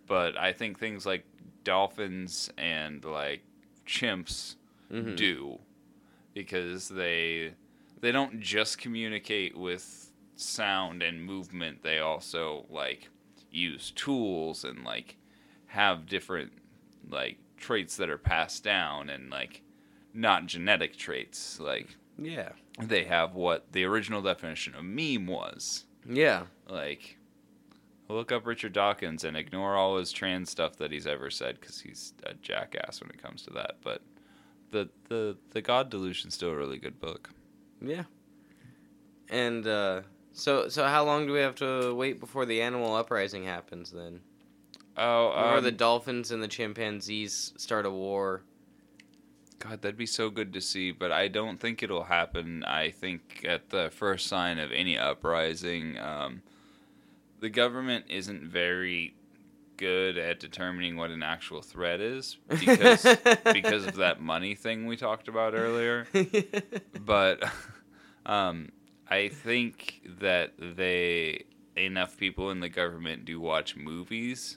[0.07, 1.25] But I think things like
[1.65, 3.43] dolphins and like
[3.87, 4.57] chimps
[4.91, 5.17] Mhm.
[5.17, 5.59] do
[6.35, 7.55] because they
[8.01, 13.09] they don't just communicate with sound and movement they also like
[13.51, 15.17] use tools and like
[15.67, 16.53] have different
[17.09, 19.63] like traits that are passed down and like
[20.13, 22.53] not genetic traits like Yeah.
[22.81, 26.47] they have what the original definition of meme was Yeah.
[26.69, 27.19] like
[28.09, 31.81] look up richard dawkins and ignore all his trans stuff that he's ever said because
[31.81, 34.03] he's a jackass when it comes to that but
[34.71, 37.31] the the the god delusion's still a really good book
[37.81, 38.05] Yeah.
[39.29, 43.45] And uh, so so how long do we have to wait before the animal uprising
[43.45, 44.21] happens then?
[44.97, 48.43] oh Or um, the dolphins and the chimpanzees start a war?
[49.59, 52.63] God, that'd be so good to see, but I don't think it'll happen.
[52.65, 56.43] I think at the first sign of any uprising, um,
[57.43, 59.15] the government isn't very
[59.77, 63.03] good at determining what an actual threat is because
[63.53, 66.07] because of that money thing we talked about earlier.
[67.05, 67.43] But
[68.25, 68.71] um,
[69.09, 74.57] I think that they enough people in the government do watch movies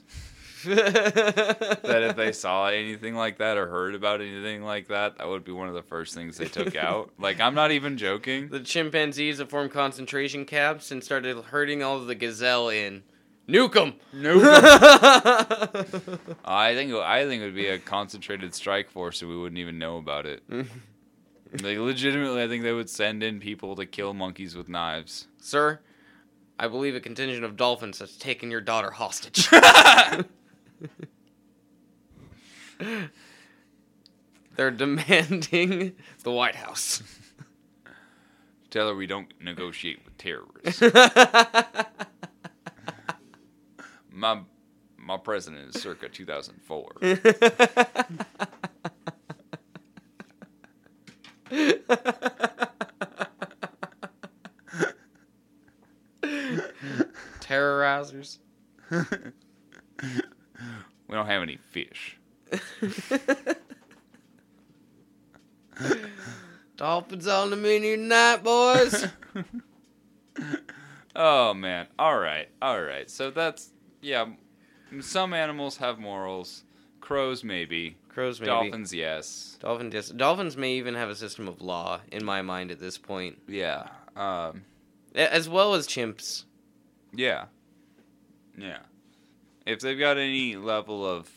[0.64, 5.44] that if they saw anything like that or heard about anything like that, that would
[5.44, 7.10] be one of the first things they took out.
[7.18, 8.48] Like, I'm not even joking.
[8.48, 13.02] the chimpanzees have formed concentration camps and started herding all of the gazelle in.
[13.48, 13.94] Nuke them!
[14.12, 14.42] Nope.
[16.44, 19.78] I think I think it would be a concentrated strike force, and we wouldn't even
[19.78, 20.42] know about it.
[21.62, 25.28] Like, legitimately, I think they would send in people to kill monkeys with knives.
[25.40, 25.80] Sir,
[26.58, 29.48] I believe a contingent of dolphins has taken your daughter hostage.
[34.56, 37.02] They're demanding the White House.
[38.70, 40.82] Tell her we don't negotiate with terrorists.
[44.10, 44.40] my
[44.98, 46.92] my president is circa 2004.
[57.40, 58.38] Terrorizers.
[61.08, 62.18] we don't have any fish.
[66.76, 69.06] Dolphins on the menu tonight, boys.
[71.18, 71.86] Oh man.
[71.98, 72.46] All right.
[72.60, 73.10] All right.
[73.10, 73.70] So that's
[74.02, 74.26] yeah.
[75.00, 76.62] Some animals have morals.
[77.00, 77.96] Crows maybe.
[78.10, 78.50] Crows maybe.
[78.50, 79.56] Dolphins yes.
[79.58, 80.08] Dolphins, yes.
[80.10, 83.88] Dolphins may even have a system of law, in my mind, at this point, Yeah.
[84.14, 84.64] Um.
[85.14, 86.44] As well as chimps.
[87.14, 87.46] Yeah.
[88.58, 88.80] Yeah.
[89.66, 91.28] If they've got any level of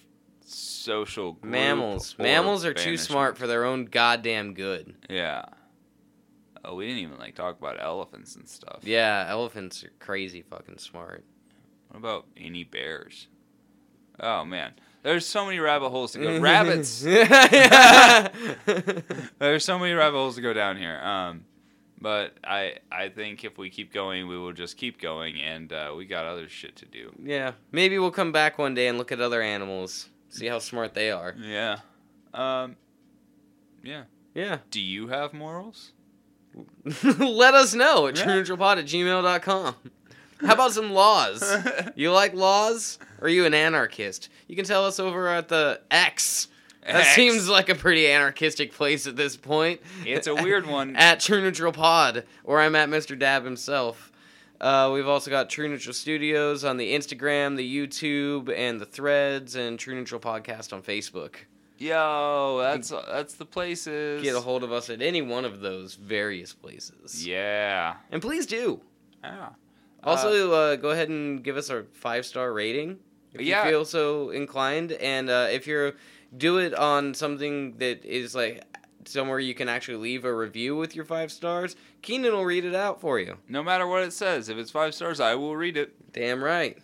[0.42, 2.16] social Mammals.
[2.18, 4.96] Mammals are too smart for their own goddamn good.
[5.10, 5.46] Yeah.
[6.64, 8.80] Oh, we didn't even like talk about elephants and stuff.
[8.84, 11.24] Yeah, elephants are crazy fucking smart.
[11.90, 13.28] What about any bears?
[14.20, 14.74] Oh man,
[15.04, 16.40] there's so many rabbit holes to go.
[16.40, 17.02] Rabbits.
[19.40, 21.00] There's so many rabbit holes to go down here.
[21.02, 21.46] Um,
[22.02, 25.94] but I I think if we keep going, we will just keep going, and uh,
[25.96, 27.12] we got other shit to do.
[27.24, 27.54] yeah.
[27.72, 31.12] Maybe we'll come back one day and look at other animals, see how smart they
[31.12, 31.36] are.
[31.40, 31.80] Yeah.
[32.34, 32.76] Um.
[33.84, 34.04] Yeah.
[34.34, 34.58] Yeah.
[34.72, 35.92] Do you have morals?
[37.20, 38.26] Let us know at Yeah.
[38.26, 39.76] trueneutralpod at gmail.com.
[40.42, 41.44] How about some laws?
[41.96, 42.98] You like laws?
[43.20, 44.30] Or are you an anarchist?
[44.48, 46.48] You can tell us over at the X.
[46.94, 47.16] That X.
[47.16, 49.82] seems like a pretty anarchistic place at this point.
[50.06, 50.96] It's a weird one.
[50.96, 53.18] at True Neutral Pod, or I'm at Mr.
[53.18, 54.12] Dab himself.
[54.62, 59.56] Uh, we've also got True Neutral Studios on the Instagram, the YouTube, and the Threads,
[59.56, 61.36] and True Neutral Podcast on Facebook.
[61.78, 64.22] Yo, that's that's the places.
[64.22, 67.26] Get a hold of us at any one of those various places.
[67.26, 67.96] Yeah.
[68.12, 68.82] And please do.
[69.24, 69.50] Yeah.
[70.04, 73.00] Also, uh, go ahead and give us a five star rating
[73.34, 73.64] if Yeah.
[73.64, 74.92] you feel so inclined.
[74.92, 75.94] And uh, if you're
[76.36, 78.64] do it on something that is like
[79.06, 82.76] somewhere you can actually leave a review with your five stars, Keenan will read it
[82.76, 83.38] out for you.
[83.48, 86.12] no matter what it says, if it's five stars, I will read it.
[86.14, 86.78] Damn right.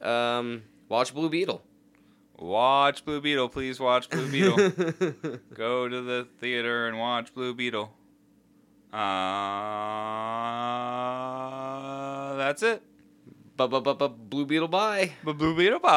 [0.00, 1.62] Um, watch Blue Beetle.
[2.38, 3.78] Watch Blue Beetle, please.
[3.80, 4.56] Watch Blue Beetle.
[5.54, 7.92] Go to the theater and watch Blue Beetle.
[8.92, 8.98] Uh,
[12.36, 12.82] that's it.
[13.56, 15.12] Bu- bu- bu- bu- Blue Beetle, bye.
[15.24, 15.90] Blue Beetle, bye.